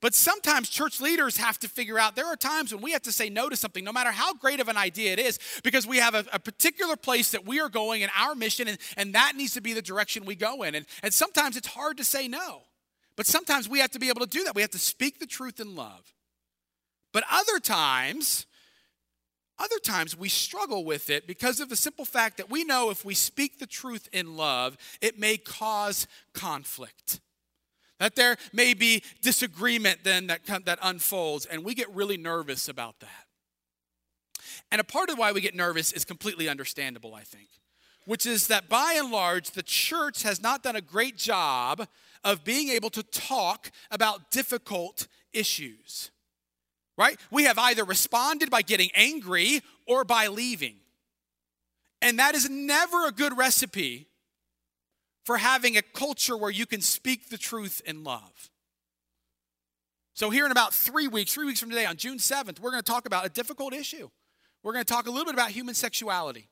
But 0.00 0.14
sometimes 0.14 0.68
church 0.68 1.00
leaders 1.00 1.38
have 1.38 1.58
to 1.60 1.68
figure 1.68 1.98
out 1.98 2.16
there 2.16 2.26
are 2.26 2.36
times 2.36 2.72
when 2.72 2.82
we 2.82 2.92
have 2.92 3.02
to 3.02 3.12
say 3.12 3.30
no 3.30 3.48
to 3.48 3.56
something, 3.56 3.82
no 3.82 3.92
matter 3.92 4.10
how 4.10 4.34
great 4.34 4.60
of 4.60 4.68
an 4.68 4.76
idea 4.76 5.12
it 5.12 5.18
is, 5.18 5.38
because 5.64 5.86
we 5.86 5.96
have 5.96 6.14
a, 6.14 6.24
a 6.32 6.38
particular 6.38 6.96
place 6.96 7.30
that 7.30 7.46
we 7.46 7.60
are 7.60 7.68
going 7.68 8.02
in 8.02 8.10
our 8.18 8.34
mission, 8.34 8.68
and, 8.68 8.78
and 8.96 9.14
that 9.14 9.32
needs 9.36 9.54
to 9.54 9.60
be 9.60 9.72
the 9.72 9.82
direction 9.82 10.24
we 10.24 10.34
go 10.34 10.62
in. 10.62 10.74
And, 10.74 10.86
and 11.02 11.14
sometimes 11.14 11.56
it's 11.56 11.68
hard 11.68 11.96
to 11.96 12.04
say 12.04 12.28
no. 12.28 12.62
But 13.16 13.26
sometimes 13.26 13.68
we 13.68 13.78
have 13.78 13.90
to 13.92 13.98
be 13.98 14.10
able 14.10 14.20
to 14.20 14.26
do 14.26 14.44
that. 14.44 14.54
We 14.54 14.60
have 14.60 14.72
to 14.72 14.78
speak 14.78 15.18
the 15.18 15.26
truth 15.26 15.58
in 15.58 15.74
love. 15.74 16.12
But 17.16 17.24
other 17.30 17.58
times, 17.58 18.44
other 19.58 19.78
times 19.78 20.14
we 20.14 20.28
struggle 20.28 20.84
with 20.84 21.08
it 21.08 21.26
because 21.26 21.60
of 21.60 21.70
the 21.70 21.74
simple 21.74 22.04
fact 22.04 22.36
that 22.36 22.50
we 22.50 22.62
know 22.62 22.90
if 22.90 23.06
we 23.06 23.14
speak 23.14 23.58
the 23.58 23.66
truth 23.66 24.06
in 24.12 24.36
love, 24.36 24.76
it 25.00 25.18
may 25.18 25.38
cause 25.38 26.06
conflict. 26.34 27.20
That 27.98 28.16
there 28.16 28.36
may 28.52 28.74
be 28.74 29.02
disagreement 29.22 30.00
then 30.04 30.26
that, 30.26 30.44
that 30.66 30.78
unfolds, 30.82 31.46
and 31.46 31.64
we 31.64 31.72
get 31.72 31.88
really 31.94 32.18
nervous 32.18 32.68
about 32.68 33.00
that. 33.00 33.24
And 34.70 34.78
a 34.78 34.84
part 34.84 35.08
of 35.08 35.16
why 35.16 35.32
we 35.32 35.40
get 35.40 35.54
nervous 35.54 35.94
is 35.94 36.04
completely 36.04 36.50
understandable, 36.50 37.14
I 37.14 37.22
think, 37.22 37.48
which 38.04 38.26
is 38.26 38.48
that 38.48 38.68
by 38.68 38.94
and 38.98 39.10
large, 39.10 39.52
the 39.52 39.62
church 39.62 40.22
has 40.22 40.42
not 40.42 40.62
done 40.62 40.76
a 40.76 40.82
great 40.82 41.16
job 41.16 41.88
of 42.22 42.44
being 42.44 42.68
able 42.68 42.90
to 42.90 43.02
talk 43.02 43.70
about 43.90 44.30
difficult 44.30 45.08
issues. 45.32 46.10
Right? 46.96 47.18
We 47.30 47.44
have 47.44 47.58
either 47.58 47.84
responded 47.84 48.50
by 48.50 48.62
getting 48.62 48.90
angry 48.94 49.60
or 49.86 50.04
by 50.04 50.28
leaving. 50.28 50.76
And 52.00 52.18
that 52.18 52.34
is 52.34 52.48
never 52.48 53.06
a 53.06 53.12
good 53.12 53.36
recipe 53.36 54.06
for 55.24 55.38
having 55.38 55.76
a 55.76 55.82
culture 55.82 56.36
where 56.36 56.50
you 56.50 56.66
can 56.66 56.80
speak 56.80 57.28
the 57.28 57.38
truth 57.38 57.82
in 57.84 58.04
love. 58.04 58.50
So, 60.14 60.30
here 60.30 60.46
in 60.46 60.52
about 60.52 60.72
three 60.72 61.08
weeks, 61.08 61.34
three 61.34 61.44
weeks 61.44 61.60
from 61.60 61.68
today, 61.68 61.84
on 61.84 61.96
June 61.96 62.16
7th, 62.16 62.60
we're 62.60 62.70
going 62.70 62.82
to 62.82 62.90
talk 62.90 63.06
about 63.06 63.26
a 63.26 63.28
difficult 63.28 63.74
issue. 63.74 64.08
We're 64.62 64.72
going 64.72 64.84
to 64.84 64.90
talk 64.90 65.06
a 65.06 65.10
little 65.10 65.26
bit 65.26 65.34
about 65.34 65.50
human 65.50 65.74
sexuality. 65.74 66.48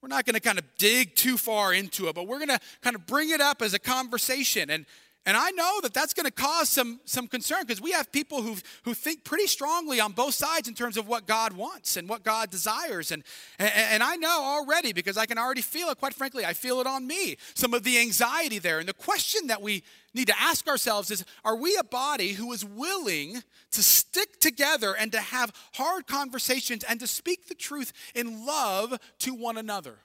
We're 0.00 0.08
not 0.08 0.24
going 0.24 0.34
to 0.34 0.40
kind 0.40 0.58
of 0.58 0.64
dig 0.78 1.14
too 1.14 1.36
far 1.36 1.74
into 1.74 2.08
it, 2.08 2.14
but 2.14 2.26
we're 2.26 2.38
going 2.38 2.48
to 2.48 2.60
kind 2.80 2.96
of 2.96 3.06
bring 3.06 3.30
it 3.30 3.40
up 3.40 3.62
as 3.62 3.74
a 3.74 3.78
conversation. 3.78 4.70
And, 4.70 4.86
and 5.24 5.36
I 5.36 5.50
know 5.52 5.80
that 5.82 5.94
that's 5.94 6.14
going 6.14 6.26
to 6.26 6.32
cause 6.32 6.68
some, 6.68 6.98
some 7.04 7.28
concern 7.28 7.60
because 7.64 7.80
we 7.80 7.92
have 7.92 8.10
people 8.10 8.42
who, 8.42 8.56
who 8.82 8.92
think 8.92 9.22
pretty 9.22 9.46
strongly 9.46 10.00
on 10.00 10.12
both 10.12 10.34
sides 10.34 10.66
in 10.66 10.74
terms 10.74 10.96
of 10.96 11.06
what 11.06 11.28
God 11.28 11.52
wants 11.52 11.96
and 11.96 12.08
what 12.08 12.24
God 12.24 12.50
desires. 12.50 13.12
And, 13.12 13.22
and, 13.58 13.70
and 13.72 14.02
I 14.02 14.16
know 14.16 14.42
already 14.42 14.92
because 14.92 15.16
I 15.16 15.26
can 15.26 15.38
already 15.38 15.60
feel 15.60 15.88
it, 15.90 15.98
quite 15.98 16.14
frankly, 16.14 16.44
I 16.44 16.54
feel 16.54 16.80
it 16.80 16.88
on 16.88 17.06
me, 17.06 17.36
some 17.54 17.72
of 17.72 17.84
the 17.84 17.98
anxiety 18.00 18.58
there. 18.58 18.80
And 18.80 18.88
the 18.88 18.94
question 18.94 19.46
that 19.46 19.62
we 19.62 19.84
need 20.12 20.26
to 20.26 20.40
ask 20.40 20.66
ourselves 20.66 21.12
is 21.12 21.24
are 21.44 21.56
we 21.56 21.76
a 21.78 21.84
body 21.84 22.32
who 22.32 22.52
is 22.52 22.64
willing 22.64 23.42
to 23.70 23.82
stick 23.82 24.40
together 24.40 24.92
and 24.98 25.12
to 25.12 25.20
have 25.20 25.52
hard 25.74 26.08
conversations 26.08 26.82
and 26.82 26.98
to 26.98 27.06
speak 27.06 27.46
the 27.46 27.54
truth 27.54 27.92
in 28.16 28.44
love 28.44 28.98
to 29.20 29.34
one 29.34 29.56
another? 29.56 29.98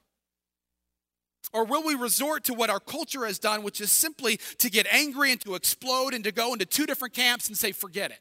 Or 1.54 1.64
will 1.64 1.84
we 1.84 1.96
resort 1.96 2.44
to 2.46 2.54
what 2.54 2.70
our 2.70 2.80
culture 2.80 3.26
has 3.26 3.40
done, 3.40 3.64
which 3.64 3.82
is 3.82 3.92
simply 3.92 4.38
to 4.58 4.70
get 4.70 4.86
angry 4.92 5.32
and 5.32 5.42
to 5.42 5.56
explode 5.56 6.14
and 6.14 6.24
to 6.24 6.32
go 6.32 6.54
into 6.54 6.66
two 6.66 6.86
different 6.86 7.14
camps 7.14 7.48
and 7.48 7.58
say, 7.58 7.72
forget 7.72 8.12
it? 8.12 8.20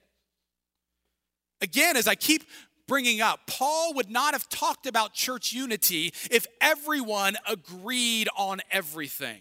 Again, 1.60 1.96
as 1.96 2.06
I 2.06 2.14
keep 2.14 2.44
bringing 2.86 3.20
up, 3.20 3.40
Paul 3.46 3.94
would 3.94 4.10
not 4.10 4.34
have 4.34 4.48
talked 4.48 4.86
about 4.86 5.12
church 5.12 5.52
unity 5.52 6.12
if 6.30 6.46
everyone 6.60 7.36
agreed 7.48 8.28
on 8.36 8.60
everything. 8.70 9.40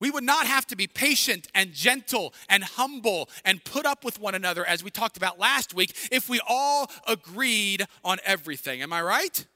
We 0.00 0.10
would 0.10 0.24
not 0.24 0.46
have 0.46 0.66
to 0.66 0.76
be 0.76 0.86
patient 0.86 1.46
and 1.54 1.72
gentle 1.72 2.34
and 2.48 2.64
humble 2.64 3.30
and 3.44 3.62
put 3.64 3.86
up 3.86 4.04
with 4.04 4.18
one 4.18 4.34
another, 4.34 4.66
as 4.66 4.82
we 4.82 4.90
talked 4.90 5.16
about 5.16 5.38
last 5.38 5.72
week, 5.72 5.96
if 6.10 6.28
we 6.28 6.40
all 6.46 6.90
agreed 7.06 7.86
on 8.04 8.18
everything. 8.24 8.82
Am 8.82 8.92
I 8.92 9.00
right? 9.02 9.46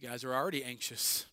You 0.00 0.08
guys 0.08 0.24
are 0.24 0.34
already 0.34 0.62
anxious. 0.62 1.26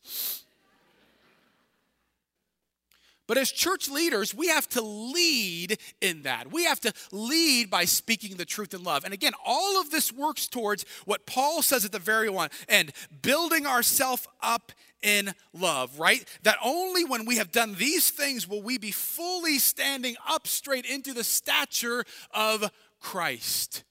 But 3.26 3.38
as 3.38 3.52
church 3.52 3.90
leaders, 3.90 4.34
we 4.34 4.48
have 4.48 4.68
to 4.70 4.82
lead 4.82 5.78
in 6.02 6.24
that. 6.24 6.52
We 6.52 6.66
have 6.66 6.80
to 6.82 6.94
lead 7.12 7.70
by 7.70 7.86
speaking 7.86 8.36
the 8.36 8.46
truth 8.46 8.74
in 8.74 8.84
love. 8.84 9.06
And 9.06 9.14
again, 9.14 9.32
all 9.46 9.80
of 9.80 9.92
this 9.92 10.12
works 10.12 10.48
towards 10.48 10.86
what 11.06 11.26
Paul 11.26 11.62
says 11.62 11.86
at 11.86 11.92
the 11.92 12.00
very 12.00 12.30
one 12.30 12.50
end 12.68 12.92
building 13.22 13.66
ourselves 13.66 14.28
up 14.42 14.72
in 15.02 15.34
love, 15.54 16.00
right? 16.00 16.26
That 16.44 16.58
only 16.64 17.06
when 17.06 17.26
we 17.26 17.38
have 17.38 17.52
done 17.52 17.76
these 17.76 18.10
things 18.10 18.48
will 18.48 18.62
we 18.62 18.78
be 18.78 18.92
fully 18.92 19.58
standing 19.58 20.16
up 20.28 20.48
straight 20.48 20.86
into 20.86 21.14
the 21.14 21.24
stature 21.24 22.04
of 22.32 22.70
Christ. 23.00 23.84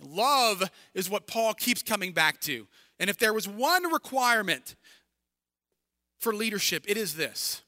Love 0.00 0.70
is 0.94 1.10
what 1.10 1.26
Paul 1.26 1.54
keeps 1.54 1.82
coming 1.82 2.12
back 2.12 2.40
to. 2.42 2.68
And 3.00 3.08
if 3.08 3.18
there 3.18 3.32
was 3.32 3.46
one 3.46 3.92
requirement 3.92 4.74
for 6.18 6.34
leadership, 6.34 6.84
it 6.88 6.96
is 6.96 7.14
this 7.14 7.62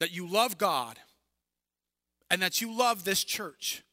that 0.00 0.12
you 0.12 0.26
love 0.26 0.58
God 0.58 0.98
and 2.28 2.42
that 2.42 2.60
you 2.60 2.76
love 2.76 3.04
this 3.04 3.22
church 3.22 3.84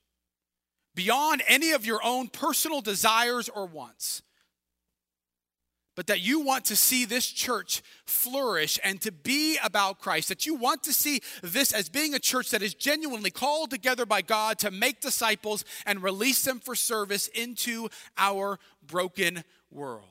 beyond 0.96 1.44
any 1.48 1.72
of 1.72 1.86
your 1.86 2.00
own 2.04 2.28
personal 2.30 2.82
desires 2.82 3.48
or 3.48 3.68
wants 3.68 4.24
but 6.00 6.08
that 6.08 6.22
you 6.22 6.40
want 6.40 6.64
to 6.64 6.78
see 6.78 7.04
this 7.04 7.28
church 7.28 7.82
flourish 8.06 8.80
and 8.86 9.02
to 9.02 9.12
be 9.12 9.58
about 9.62 10.00
Christ, 10.00 10.30
that 10.30 10.46
you 10.46 10.56
want 10.56 10.82
to 10.84 10.94
see 10.94 11.20
this 11.44 11.74
as 11.74 11.90
being 11.90 12.14
a 12.14 12.20
church 12.20 12.52
that 12.52 12.62
is 12.62 12.74
genuinely 12.74 13.32
called 13.32 13.70
together 13.70 14.06
by 14.06 14.22
God 14.22 14.60
to 14.60 14.72
make 14.72 15.02
disciples 15.02 15.66
and 15.86 16.02
release 16.02 16.42
them 16.46 16.62
for 16.62 16.74
service 16.74 17.28
into 17.28 17.90
our 18.18 18.60
broken 18.82 19.44
world. 19.70 20.06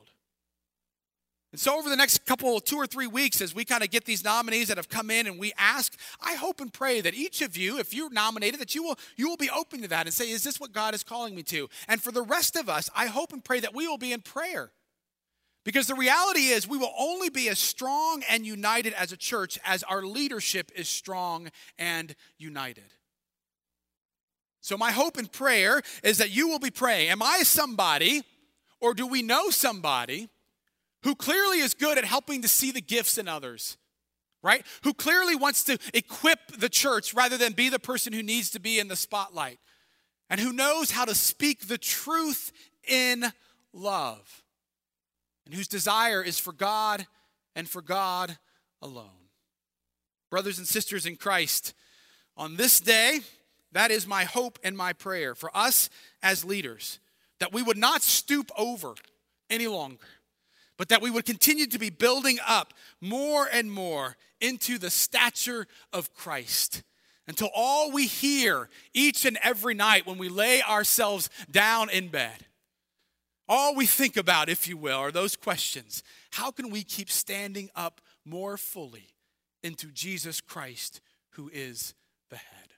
And 1.52 1.58
so, 1.58 1.78
over 1.78 1.88
the 1.88 1.96
next 1.96 2.26
couple, 2.26 2.60
two 2.60 2.76
or 2.76 2.86
three 2.86 3.06
weeks, 3.06 3.40
as 3.40 3.54
we 3.54 3.64
kind 3.64 3.82
of 3.82 3.88
get 3.88 4.04
these 4.04 4.22
nominees 4.22 4.68
that 4.68 4.76
have 4.76 4.90
come 4.90 5.10
in 5.10 5.26
and 5.26 5.38
we 5.38 5.54
ask, 5.56 5.98
I 6.20 6.34
hope 6.34 6.60
and 6.60 6.70
pray 6.70 7.00
that 7.00 7.14
each 7.14 7.40
of 7.40 7.56
you, 7.56 7.78
if 7.78 7.94
you're 7.94 8.12
nominated, 8.12 8.60
that 8.60 8.74
you 8.74 8.82
will, 8.82 8.98
you 9.16 9.26
will 9.26 9.38
be 9.38 9.48
open 9.48 9.80
to 9.80 9.88
that 9.88 10.04
and 10.04 10.12
say, 10.12 10.30
Is 10.30 10.44
this 10.44 10.60
what 10.60 10.72
God 10.74 10.92
is 10.92 11.02
calling 11.02 11.34
me 11.34 11.42
to? 11.44 11.70
And 11.88 12.02
for 12.02 12.12
the 12.12 12.20
rest 12.20 12.56
of 12.56 12.68
us, 12.68 12.90
I 12.94 13.06
hope 13.06 13.32
and 13.32 13.42
pray 13.42 13.60
that 13.60 13.74
we 13.74 13.88
will 13.88 13.96
be 13.96 14.12
in 14.12 14.20
prayer 14.20 14.70
because 15.68 15.86
the 15.86 15.94
reality 15.94 16.46
is, 16.46 16.66
we 16.66 16.78
will 16.78 16.94
only 16.98 17.28
be 17.28 17.50
as 17.50 17.58
strong 17.58 18.22
and 18.30 18.46
united 18.46 18.94
as 18.94 19.12
a 19.12 19.18
church 19.18 19.58
as 19.66 19.82
our 19.82 20.02
leadership 20.02 20.72
is 20.74 20.88
strong 20.88 21.50
and 21.78 22.16
united. 22.38 22.94
So, 24.62 24.78
my 24.78 24.92
hope 24.92 25.18
and 25.18 25.30
prayer 25.30 25.82
is 26.02 26.16
that 26.16 26.30
you 26.30 26.48
will 26.48 26.58
be 26.58 26.70
praying. 26.70 27.10
Am 27.10 27.22
I 27.22 27.42
somebody, 27.42 28.22
or 28.80 28.94
do 28.94 29.06
we 29.06 29.20
know 29.20 29.50
somebody, 29.50 30.30
who 31.02 31.14
clearly 31.14 31.58
is 31.58 31.74
good 31.74 31.98
at 31.98 32.06
helping 32.06 32.40
to 32.40 32.48
see 32.48 32.70
the 32.70 32.80
gifts 32.80 33.18
in 33.18 33.28
others? 33.28 33.76
Right? 34.42 34.64
Who 34.84 34.94
clearly 34.94 35.36
wants 35.36 35.64
to 35.64 35.76
equip 35.92 36.46
the 36.58 36.70
church 36.70 37.12
rather 37.12 37.36
than 37.36 37.52
be 37.52 37.68
the 37.68 37.78
person 37.78 38.14
who 38.14 38.22
needs 38.22 38.48
to 38.52 38.58
be 38.58 38.78
in 38.78 38.88
the 38.88 38.96
spotlight. 38.96 39.58
And 40.30 40.40
who 40.40 40.54
knows 40.54 40.92
how 40.92 41.04
to 41.04 41.14
speak 41.14 41.68
the 41.68 41.76
truth 41.76 42.52
in 42.88 43.26
love 43.74 44.44
and 45.48 45.56
whose 45.56 45.66
desire 45.66 46.22
is 46.22 46.38
for 46.38 46.52
God 46.52 47.06
and 47.56 47.66
for 47.66 47.80
God 47.80 48.36
alone. 48.82 49.08
Brothers 50.30 50.58
and 50.58 50.66
sisters 50.66 51.06
in 51.06 51.16
Christ, 51.16 51.72
on 52.36 52.56
this 52.56 52.80
day, 52.80 53.20
that 53.72 53.90
is 53.90 54.06
my 54.06 54.24
hope 54.24 54.58
and 54.62 54.76
my 54.76 54.92
prayer 54.92 55.34
for 55.34 55.50
us 55.56 55.88
as 56.22 56.44
leaders 56.44 57.00
that 57.40 57.50
we 57.50 57.62
would 57.62 57.78
not 57.78 58.02
stoop 58.02 58.50
over 58.58 58.92
any 59.48 59.66
longer, 59.66 60.04
but 60.76 60.90
that 60.90 61.00
we 61.00 61.10
would 61.10 61.24
continue 61.24 61.66
to 61.66 61.78
be 61.78 61.88
building 61.88 62.38
up 62.46 62.74
more 63.00 63.48
and 63.50 63.72
more 63.72 64.18
into 64.42 64.76
the 64.76 64.90
stature 64.90 65.66
of 65.94 66.12
Christ 66.12 66.82
until 67.26 67.48
all 67.54 67.90
we 67.90 68.06
hear 68.06 68.68
each 68.92 69.24
and 69.24 69.38
every 69.42 69.72
night 69.72 70.06
when 70.06 70.18
we 70.18 70.28
lay 70.28 70.60
ourselves 70.62 71.30
down 71.50 71.88
in 71.88 72.08
bed 72.08 72.44
all 73.48 73.74
we 73.74 73.86
think 73.86 74.16
about, 74.16 74.48
if 74.48 74.68
you 74.68 74.76
will, 74.76 74.98
are 74.98 75.10
those 75.10 75.36
questions. 75.36 76.02
How 76.32 76.50
can 76.50 76.70
we 76.70 76.82
keep 76.82 77.10
standing 77.10 77.70
up 77.74 78.00
more 78.24 78.56
fully 78.56 79.08
into 79.62 79.86
Jesus 79.88 80.40
Christ, 80.40 81.00
who 81.30 81.50
is 81.52 81.94
the 82.30 82.36
head? 82.36 82.68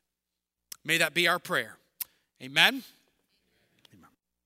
May 0.85 0.99
that 0.99 1.15
be 1.15 1.29
our 1.29 1.39
prayer. 1.39 1.77
Amen. 2.43 2.85